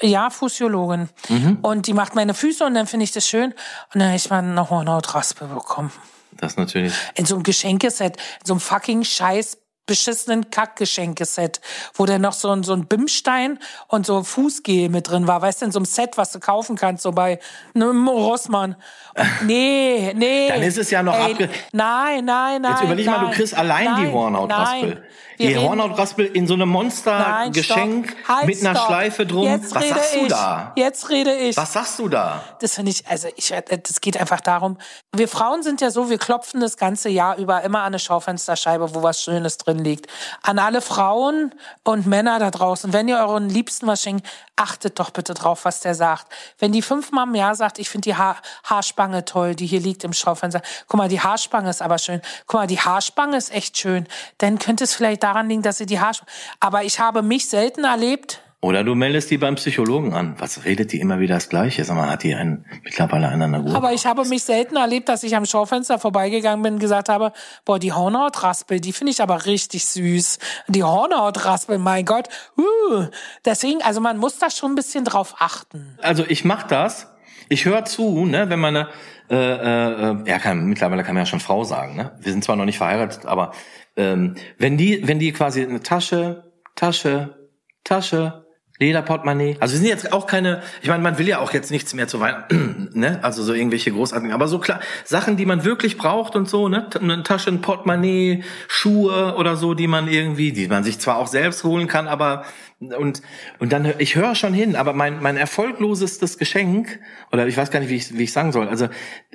Ja, 0.00 0.30
Physiologin. 0.30 1.08
Mhm. 1.28 1.58
Und 1.62 1.86
die 1.86 1.92
macht 1.92 2.14
meine 2.16 2.34
Füße 2.34 2.64
und 2.64 2.74
dann 2.74 2.86
finde 2.88 3.04
ich 3.04 3.12
das 3.12 3.28
schön. 3.28 3.52
Und 3.92 4.00
dann 4.00 4.08
habe 4.08 4.16
ich 4.16 4.28
mal 4.30 4.38
eine 4.38 4.68
Hornhautraspel 4.70 5.46
bekommen. 5.48 5.92
Das 6.32 6.56
natürlich. 6.56 6.92
In 7.14 7.26
so 7.26 7.36
einem 7.36 7.44
Geschenkeset, 7.44 8.16
in 8.16 8.46
so 8.46 8.54
einem 8.54 8.60
fucking 8.60 9.04
scheiß 9.04 9.58
beschissenen 9.86 10.50
Kackgeschenkeset, 10.50 11.60
wo 11.94 12.06
dann 12.06 12.22
noch 12.22 12.32
so 12.32 12.50
ein, 12.50 12.62
so 12.62 12.72
ein 12.72 12.86
Bimstein 12.86 13.58
und 13.88 14.06
so 14.06 14.22
Fußgel 14.22 14.88
mit 14.88 15.08
drin 15.10 15.26
war. 15.26 15.42
Weißt 15.42 15.60
du, 15.62 15.66
in 15.66 15.72
so 15.72 15.78
einem 15.78 15.86
Set, 15.86 16.16
was 16.16 16.32
du 16.32 16.40
kaufen 16.40 16.76
kannst, 16.76 17.02
so 17.02 17.12
bei 17.12 17.38
einem 17.74 18.08
Rossmann. 18.08 18.76
Und 19.16 19.46
nee, 19.46 20.12
nee. 20.16 20.48
Dann 20.48 20.62
ist 20.62 20.78
es 20.78 20.90
ja 20.90 21.02
noch 21.02 21.14
abge- 21.14 21.48
Nein, 21.72 22.24
nein, 22.24 22.62
nein. 22.62 22.72
Jetzt 22.72 22.82
überleg 22.84 23.06
mal, 23.06 23.18
nein, 23.18 23.30
du 23.30 23.36
kriegst 23.36 23.54
allein 23.54 23.84
nein, 23.84 24.06
die 24.06 24.12
Hornhautraspel. 24.12 25.04
Die 25.38 25.56
Hornhautraspel 25.56 26.26
in 26.26 26.46
so 26.46 26.54
einem 26.54 26.68
Monster-Geschenk. 26.68 28.14
Halt, 28.28 28.46
mit 28.46 28.60
einer 28.60 28.74
stopp. 28.76 28.86
Schleife 28.86 29.26
drum. 29.26 29.44
Jetzt 29.46 29.74
Was 29.74 29.88
sagst 29.88 30.14
du 30.14 30.20
ich. 30.20 30.28
da? 30.28 30.72
Jetzt 30.76 31.10
rede 31.10 31.34
ich. 31.34 31.56
Was 31.56 31.72
sagst 31.72 31.98
du 31.98 32.08
da? 32.08 32.42
Das 32.60 32.74
finde 32.74 32.92
ich, 32.92 33.06
also 33.08 33.28
ich, 33.34 33.52
das 33.82 34.00
geht 34.00 34.16
einfach 34.16 34.40
darum, 34.40 34.78
wir 35.14 35.26
Frauen 35.28 35.62
sind 35.64 35.80
ja 35.80 35.90
so, 35.90 36.08
wir 36.08 36.18
klopfen 36.18 36.60
das 36.60 36.76
ganze 36.76 37.08
Jahr 37.08 37.36
über 37.36 37.62
immer 37.62 37.80
an 37.80 37.86
eine 37.86 37.98
Schaufensterscheibe, 37.98 38.94
wo 38.94 39.02
was 39.02 39.22
Schönes 39.22 39.58
drin 39.58 39.73
liegt. 39.78 40.06
An 40.42 40.58
alle 40.58 40.80
Frauen 40.80 41.54
und 41.82 42.06
Männer 42.06 42.38
da 42.38 42.50
draußen, 42.50 42.92
wenn 42.92 43.08
ihr 43.08 43.18
euren 43.18 43.48
Liebsten 43.48 43.86
was 43.86 44.02
schenkt, 44.02 44.26
achtet 44.56 44.98
doch 44.98 45.10
bitte 45.10 45.34
drauf, 45.34 45.64
was 45.64 45.80
der 45.80 45.94
sagt. 45.94 46.32
Wenn 46.58 46.72
die 46.72 46.82
fünfmal 46.82 47.26
im 47.26 47.34
Jahr 47.34 47.54
sagt, 47.54 47.78
ich 47.78 47.88
finde 47.88 48.10
die 48.10 48.16
Haar, 48.16 48.36
Haarspange 48.64 49.24
toll, 49.24 49.54
die 49.54 49.66
hier 49.66 49.80
liegt 49.80 50.04
im 50.04 50.12
Schaufenster. 50.12 50.62
Guck 50.86 50.98
mal, 50.98 51.08
die 51.08 51.20
Haarspange 51.20 51.70
ist 51.70 51.82
aber 51.82 51.98
schön. 51.98 52.20
Guck 52.46 52.60
mal, 52.60 52.66
die 52.66 52.80
Haarspange 52.80 53.36
ist 53.36 53.52
echt 53.52 53.78
schön. 53.78 54.06
Dann 54.38 54.58
könnte 54.58 54.84
es 54.84 54.94
vielleicht 54.94 55.22
daran 55.22 55.48
liegen, 55.48 55.62
dass 55.62 55.78
sie 55.78 55.86
die 55.86 56.00
Haarspange, 56.00 56.30
aber 56.60 56.84
ich 56.84 57.00
habe 57.00 57.22
mich 57.22 57.48
selten 57.48 57.84
erlebt, 57.84 58.40
Oder 58.64 58.82
du 58.82 58.94
meldest 58.94 59.30
die 59.30 59.36
beim 59.36 59.56
Psychologen 59.56 60.14
an. 60.14 60.36
Was 60.38 60.64
redet 60.64 60.90
die 60.92 60.98
immer 60.98 61.20
wieder 61.20 61.34
das 61.34 61.50
Gleiche? 61.50 61.84
Sag 61.84 61.96
mal, 61.96 62.08
hat 62.08 62.22
die 62.22 62.34
einen, 62.34 62.64
mittlerweile 62.82 63.28
einen 63.28 63.42
an 63.42 63.52
der 63.52 63.60
Uhr? 63.60 63.76
Aber 63.76 63.92
ich 63.92 64.06
habe 64.06 64.24
mich 64.24 64.42
selten 64.42 64.76
erlebt, 64.76 65.10
dass 65.10 65.22
ich 65.22 65.36
am 65.36 65.44
Schaufenster 65.44 65.98
vorbeigegangen 65.98 66.62
bin 66.62 66.72
und 66.72 66.80
gesagt 66.80 67.10
habe, 67.10 67.32
boah, 67.66 67.78
die 67.78 67.92
Hornhautraspel, 67.92 68.80
die 68.80 68.94
finde 68.94 69.12
ich 69.12 69.20
aber 69.20 69.44
richtig 69.44 69.84
süß. 69.84 70.38
Die 70.68 70.82
Hornhautraspel, 70.82 71.76
mein 71.76 72.06
Gott. 72.06 72.30
Uh. 72.56 73.04
Deswegen, 73.44 73.82
also 73.82 74.00
man 74.00 74.16
muss 74.16 74.38
da 74.38 74.48
schon 74.48 74.72
ein 74.72 74.76
bisschen 74.76 75.04
drauf 75.04 75.34
achten. 75.40 75.98
Also 76.00 76.24
ich 76.26 76.46
mach 76.46 76.62
das. 76.62 77.12
Ich 77.50 77.66
höre 77.66 77.84
zu, 77.84 78.24
ne, 78.24 78.48
wenn 78.48 78.60
meine, 78.60 78.88
äh, 79.28 79.34
äh, 79.36 80.16
ja, 80.26 80.38
kann, 80.38 80.64
mittlerweile 80.64 81.02
kann 81.02 81.14
man 81.14 81.24
ja 81.24 81.26
schon 81.26 81.40
Frau 81.40 81.64
sagen, 81.64 81.96
ne? 81.96 82.12
Wir 82.18 82.32
sind 82.32 82.42
zwar 82.42 82.56
noch 82.56 82.64
nicht 82.64 82.78
verheiratet, 82.78 83.26
aber 83.26 83.52
ähm, 83.98 84.36
wenn 84.56 84.78
die, 84.78 85.06
wenn 85.06 85.18
die 85.18 85.32
quasi 85.32 85.62
eine 85.62 85.80
Tasche, 85.80 86.50
Tasche, 86.74 87.36
Tasche, 87.84 88.43
Lederportemonnaie. 88.80 89.56
Also 89.60 89.74
wir 89.74 89.78
sind 89.78 89.88
jetzt 89.88 90.12
auch 90.12 90.26
keine, 90.26 90.60
ich 90.82 90.88
meine, 90.88 91.02
man 91.02 91.16
will 91.16 91.28
ja 91.28 91.38
auch 91.38 91.52
jetzt 91.52 91.70
nichts 91.70 91.94
mehr 91.94 92.08
zu 92.08 92.18
Weihnachten, 92.18 92.90
ne? 92.94 93.20
Also 93.22 93.44
so 93.44 93.54
irgendwelche 93.54 93.92
großartigen, 93.92 94.32
aber 94.32 94.48
so 94.48 94.58
klar, 94.58 94.80
Sachen, 95.04 95.36
die 95.36 95.46
man 95.46 95.64
wirklich 95.64 95.96
braucht 95.96 96.34
und 96.34 96.48
so, 96.48 96.68
ne? 96.68 96.88
Eine 97.00 97.22
Tasche, 97.22 97.50
ein 97.50 97.60
Portemonnaie, 97.60 98.42
Schuhe 98.66 99.36
oder 99.36 99.54
so, 99.56 99.74
die 99.74 99.86
man 99.86 100.08
irgendwie, 100.08 100.50
die 100.50 100.66
man 100.66 100.82
sich 100.82 100.98
zwar 100.98 101.18
auch 101.18 101.28
selbst 101.28 101.62
holen 101.62 101.86
kann, 101.86 102.08
aber 102.08 102.44
und 102.80 103.22
und 103.60 103.72
dann 103.72 103.94
ich 103.98 104.16
höre 104.16 104.34
schon 104.34 104.52
hin, 104.52 104.74
aber 104.74 104.92
mein 104.92 105.22
mein 105.22 105.36
erfolglosestes 105.36 106.36
Geschenk 106.36 106.98
oder 107.30 107.46
ich 107.46 107.56
weiß 107.56 107.70
gar 107.70 107.78
nicht, 107.78 107.90
wie 107.90 107.96
ich 107.96 108.18
wie 108.18 108.24
ich 108.24 108.32
sagen 108.32 108.50
soll. 108.50 108.68
Also 108.68 108.88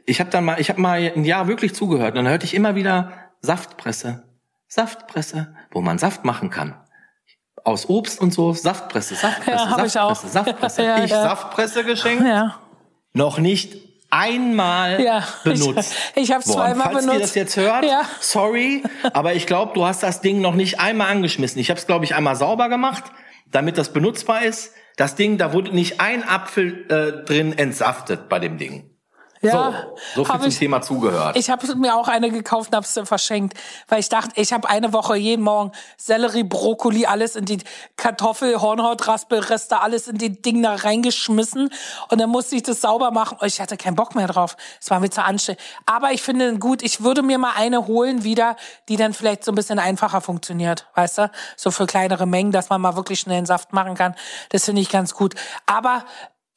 ich 0.06 0.20
habe 0.20 0.30
dann 0.30 0.44
mal, 0.44 0.60
ich 0.60 0.70
habe 0.70 0.82
mal 0.82 1.00
ein 1.00 1.24
Jahr 1.24 1.48
wirklich 1.48 1.74
zugehört 1.74 2.10
und 2.10 2.26
dann 2.26 2.28
hörte 2.28 2.46
ich 2.46 2.54
immer 2.54 2.76
wieder 2.76 3.14
Saftpresse, 3.42 4.24
Saftpresse, 4.68 5.56
wo 5.72 5.82
man 5.82 5.98
Saft 5.98 6.26
machen 6.26 6.50
kann 6.50 6.76
aus 7.64 7.88
Obst 7.90 8.20
und 8.22 8.34
so, 8.34 8.54
Saftpresse, 8.54 9.16
Saftpresse, 9.22 9.52
Ja, 9.52 9.70
hab 9.70 9.86
ich 9.86 9.92
Saftpresse, 9.94 10.02
auch. 10.28 10.32
Saftpresse. 10.32 10.84
Ja, 10.84 11.04
ich 11.04 11.12
ja. 11.12 11.24
Saftpresse 11.24 11.84
geschenkt, 11.84 12.26
Ja. 12.26 12.60
noch 13.14 13.38
nicht 13.40 13.76
einmal 14.12 15.02
Ja, 15.02 15.24
benutzt. 15.44 15.94
ich- 16.16 16.24
ich 16.24 16.30
worden. 16.30 16.42
zweimal 16.44 16.92
Falls 16.92 17.06
ihr 17.06 17.12
benutzt. 17.12 17.24
das 17.24 17.36
jetzt 17.36 17.58
hört, 17.58 17.86
Ja. 17.86 18.02
sorry, 18.20 18.84
aber 19.14 19.34
ich 19.36 19.46
glaube, 19.46 19.74
du 19.76 19.86
hast 19.86 20.02
das 20.04 20.22
Ding 20.22 20.42
noch 20.42 20.56
nicht 20.56 20.80
einmal 20.80 21.10
angeschmissen. 21.12 21.60
Ich 21.62 21.70
habe 21.70 21.80
es, 21.80 21.86
glaube 21.88 22.06
ich, 22.06 22.16
einmal 22.16 22.36
sauber 22.36 22.70
gemacht, 22.70 23.04
damit 23.52 23.78
das 23.78 23.94
benutzbar 23.94 24.44
ist. 24.44 24.74
Das 24.98 25.16
Ding, 25.16 25.38
da 25.38 25.54
wurde 25.54 25.74
nicht 25.74 26.02
ein 26.02 26.28
Apfel 26.28 26.86
äh, 26.90 27.26
drin 27.26 27.58
entsaftet 27.58 28.30
bei 28.30 28.40
dem 28.40 28.58
Ding. 28.58 28.90
Ja, 29.42 29.88
so, 30.16 30.24
so 30.24 30.26
viel 30.26 30.40
zum 30.42 30.50
ich- 30.50 30.58
Thema 30.60 30.82
zugehört. 30.82 31.38
Ich 31.38 31.50
habe 31.50 31.76
mir 31.76 31.96
auch 31.96 32.08
eine 32.10 32.30
gekauft 32.30 32.72
und 32.72 32.76
habe 32.76 32.86
sie 32.86 33.06
verschenkt, 33.06 33.58
weil 33.88 34.00
ich 34.02 34.10
dachte, 34.10 34.32
ich 34.36 34.52
habe 34.52 34.70
eine 34.70 34.92
Woche 34.92 35.16
jeden 35.16 35.44
Morgen 35.44 35.72
Sellerie, 35.98 36.44
Brokkoli, 36.44 37.06
alles 37.06 37.36
in 37.38 37.46
die 37.46 37.60
Kartoffel, 37.96 38.60
Hornhautraspelreste, 38.62 39.80
alles 39.80 40.08
in 40.10 40.18
die 40.18 40.42
Ding 40.42 40.62
da 40.62 40.76
reingeschmissen 40.76 41.70
und 42.10 42.20
dann 42.20 42.30
musste 42.30 42.56
ich 42.58 42.64
das 42.64 42.82
sauber 42.82 43.12
machen. 43.12 43.38
Ich 43.46 43.62
hatte 43.62 43.78
keinen 43.78 43.96
Bock 43.96 44.14
mehr 44.16 44.28
drauf. 44.28 44.58
Es 44.82 44.90
war 44.92 45.00
mir 45.00 45.10
zu 45.10 45.24
anstrengend. 45.24 45.62
Aber 45.86 46.12
ich 46.12 46.22
finde 46.22 46.58
gut, 46.60 46.82
ich 46.84 47.02
würde 47.04 47.22
mir 47.22 47.38
mal 47.38 47.54
eine 47.56 47.88
holen 47.88 48.24
wieder, 48.26 48.58
die 48.90 48.98
dann 48.98 49.14
vielleicht 49.14 49.46
so 49.46 49.52
ein 49.52 49.56
bisschen 49.56 49.80
einfacher 49.80 50.22
funktioniert, 50.22 50.88
weißt 50.96 51.18
du? 51.20 51.32
So 51.56 51.72
für 51.72 51.86
kleinere 51.86 52.26
Mengen, 52.26 52.52
dass 52.52 52.70
man 52.70 52.82
mal 52.82 52.96
wirklich 52.98 53.22
schnell 53.22 53.38
einen 53.38 53.46
Saft 53.46 53.72
machen 53.74 53.96
kann. 53.96 54.16
Das 54.50 54.66
finde 54.66 54.82
ich 54.82 54.90
ganz 54.90 55.14
gut. 55.14 55.36
Aber 55.66 56.04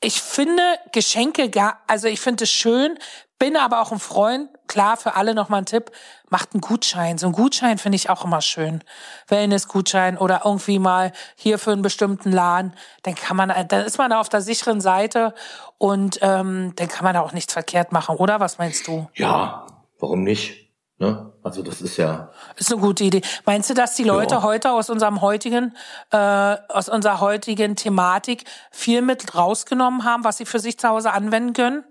ich 0.02 0.20
finde 0.20 0.62
Geschenke 0.92 1.48
gar, 1.48 1.80
also 1.86 2.08
ich 2.08 2.20
finde 2.20 2.44
es 2.44 2.50
schön, 2.50 2.98
bin 3.38 3.56
aber 3.56 3.80
auch 3.80 3.90
ein 3.90 3.98
Freund, 3.98 4.50
klar, 4.68 4.96
für 4.96 5.16
alle 5.16 5.34
nochmal 5.34 5.62
ein 5.62 5.66
Tipp, 5.66 5.90
macht 6.30 6.54
einen 6.54 6.60
Gutschein. 6.60 7.18
So 7.18 7.26
einen 7.26 7.34
Gutschein 7.34 7.76
finde 7.78 7.96
ich 7.96 8.08
auch 8.08 8.24
immer 8.24 8.40
schön. 8.40 8.84
Wellness-Gutschein 9.28 10.16
oder 10.16 10.42
irgendwie 10.44 10.78
mal 10.78 11.12
hier 11.34 11.58
für 11.58 11.72
einen 11.72 11.82
bestimmten 11.82 12.30
Laden, 12.30 12.72
dann 13.02 13.16
kann 13.16 13.36
man, 13.36 13.52
dann 13.68 13.84
ist 13.84 13.98
man 13.98 14.10
da 14.10 14.20
auf 14.20 14.28
der 14.28 14.42
sicheren 14.42 14.80
Seite 14.80 15.34
und 15.78 16.18
ähm, 16.22 16.72
dann 16.76 16.88
kann 16.88 17.04
man 17.04 17.14
da 17.14 17.20
auch 17.20 17.32
nichts 17.32 17.52
verkehrt 17.52 17.90
machen, 17.90 18.16
oder? 18.16 18.38
Was 18.38 18.58
meinst 18.58 18.86
du? 18.86 19.08
ja, 19.14 19.66
warum 19.98 20.22
nicht? 20.22 20.61
Ne? 21.02 21.32
Also 21.42 21.62
das 21.64 21.80
ist 21.82 21.96
ja 21.96 22.30
Ist 22.56 22.70
eine 22.72 22.80
gute 22.80 23.02
Idee. 23.02 23.22
Meinst 23.44 23.68
du, 23.68 23.74
dass 23.74 23.96
die 23.96 24.04
Leute 24.04 24.36
Ja. 24.36 24.42
heute 24.44 24.70
aus 24.70 24.88
unserem 24.88 25.20
heutigen, 25.20 25.76
äh, 26.12 26.16
aus 26.68 26.88
unserer 26.88 27.18
heutigen 27.18 27.74
Thematik 27.74 28.44
viel 28.70 29.02
mit 29.02 29.34
rausgenommen 29.34 30.04
haben, 30.04 30.22
was 30.22 30.36
sie 30.36 30.44
für 30.46 30.60
sich 30.60 30.78
zu 30.78 30.88
Hause 30.88 31.12
anwenden 31.12 31.54
können? 31.54 31.82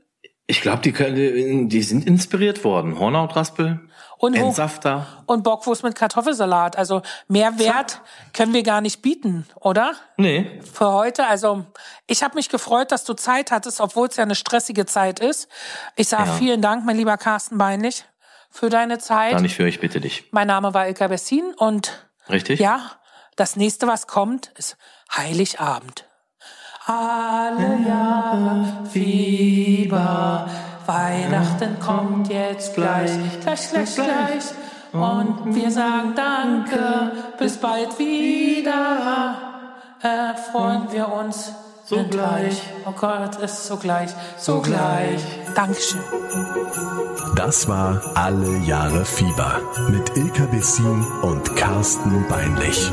Ich 0.48 0.62
glaube, 0.62 0.82
die, 0.82 0.94
können- 0.94 1.68
die 1.68 1.82
sind 1.84 2.08
inspiriert 2.08 2.64
worden. 2.64 2.98
Hornhautraspel, 3.00 3.82
Und 4.18 4.36
Entsafter. 4.36 5.08
Und 5.26 5.44
Bockwurst 5.44 5.84
mit 5.84 5.96
Kartoffelsalat. 5.96 6.78
Also 6.78 7.02
mehr 7.28 7.58
Wert 7.60 8.02
können 8.34 8.54
wir 8.54 8.64
gar 8.64 8.80
nicht 8.80 9.02
bieten, 9.02 9.46
oder? 9.60 9.94
Nee, 10.16 10.62
Für 10.74 10.92
heute. 10.94 11.26
Also 11.28 11.66
ich 12.08 12.22
habe 12.24 12.36
mich 12.36 12.48
gefreut, 12.48 12.92
dass 12.94 13.04
du 13.04 13.14
Zeit 13.14 13.52
hattest, 13.52 13.82
obwohl 13.82 14.08
es 14.08 14.16
ja 14.16 14.24
eine 14.24 14.36
stressige 14.36 14.86
Zeit 14.86 15.20
ist. 15.20 15.50
Ich 15.98 16.08
sage 16.08 16.30
Ja. 16.30 16.34
vielen 16.36 16.62
Dank, 16.62 16.86
mein 16.86 16.96
lieber 16.98 17.18
Carsten 17.18 17.58
Beinlich, 17.58 18.06
für 18.52 18.70
deine 18.70 19.00
Zeit. 19.00 19.32
gar 19.32 19.42
nicht 19.42 19.56
für, 19.56 19.68
ich 19.68 19.80
bitte 19.80 20.00
dich. 20.00 20.26
Mein 20.32 20.48
Name 20.48 20.74
war 20.74 20.88
Ilka 20.88 21.08
Bessin 21.08 21.54
und 21.58 22.08
Richtig? 22.30 22.60
ja, 22.60 22.82
das 23.36 23.56
nächste, 23.56 23.88
was 23.88 24.08
kommt, 24.08 24.52
ist 24.58 24.78
Heiligabend. 25.16 26.06
Alle 26.86 27.80
Jahre 27.88 28.86
Fieber, 28.92 30.50
Weihnachten 30.86 31.80
kommt 31.80 32.28
jetzt 32.30 32.76
gleich, 32.76 33.12
gleich, 33.42 33.70
gleich, 33.70 33.96
gleich. 33.96 34.44
Und 34.92 35.56
wir 35.56 35.72
sagen 35.72 36.14
Danke, 36.16 37.12
bis 37.38 37.58
bald 37.58 37.98
wieder. 37.98 39.38
Erfreuen 40.02 40.92
wir 40.92 41.08
uns 41.08 41.54
sogleich. 41.92 42.62
Oh 42.86 42.92
Gott, 42.92 43.36
ist 43.38 43.66
sogleich, 43.66 44.10
sogleich. 44.38 45.22
Dankeschön. 45.56 46.02
Das 47.36 47.68
war 47.68 48.02
Alle 48.16 48.58
Jahre 48.60 49.04
Fieber 49.04 49.60
mit 49.90 50.16
Ilka 50.16 50.46
Bessin 50.46 51.06
und 51.22 51.56
Carsten 51.56 52.26
Beinlich. 52.30 52.92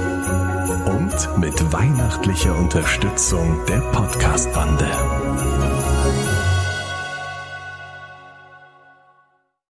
Und 0.86 1.38
mit 1.38 1.72
weihnachtlicher 1.72 2.56
Unterstützung 2.56 3.60
der 3.68 3.80
Podcast-Bande. 3.92 5.47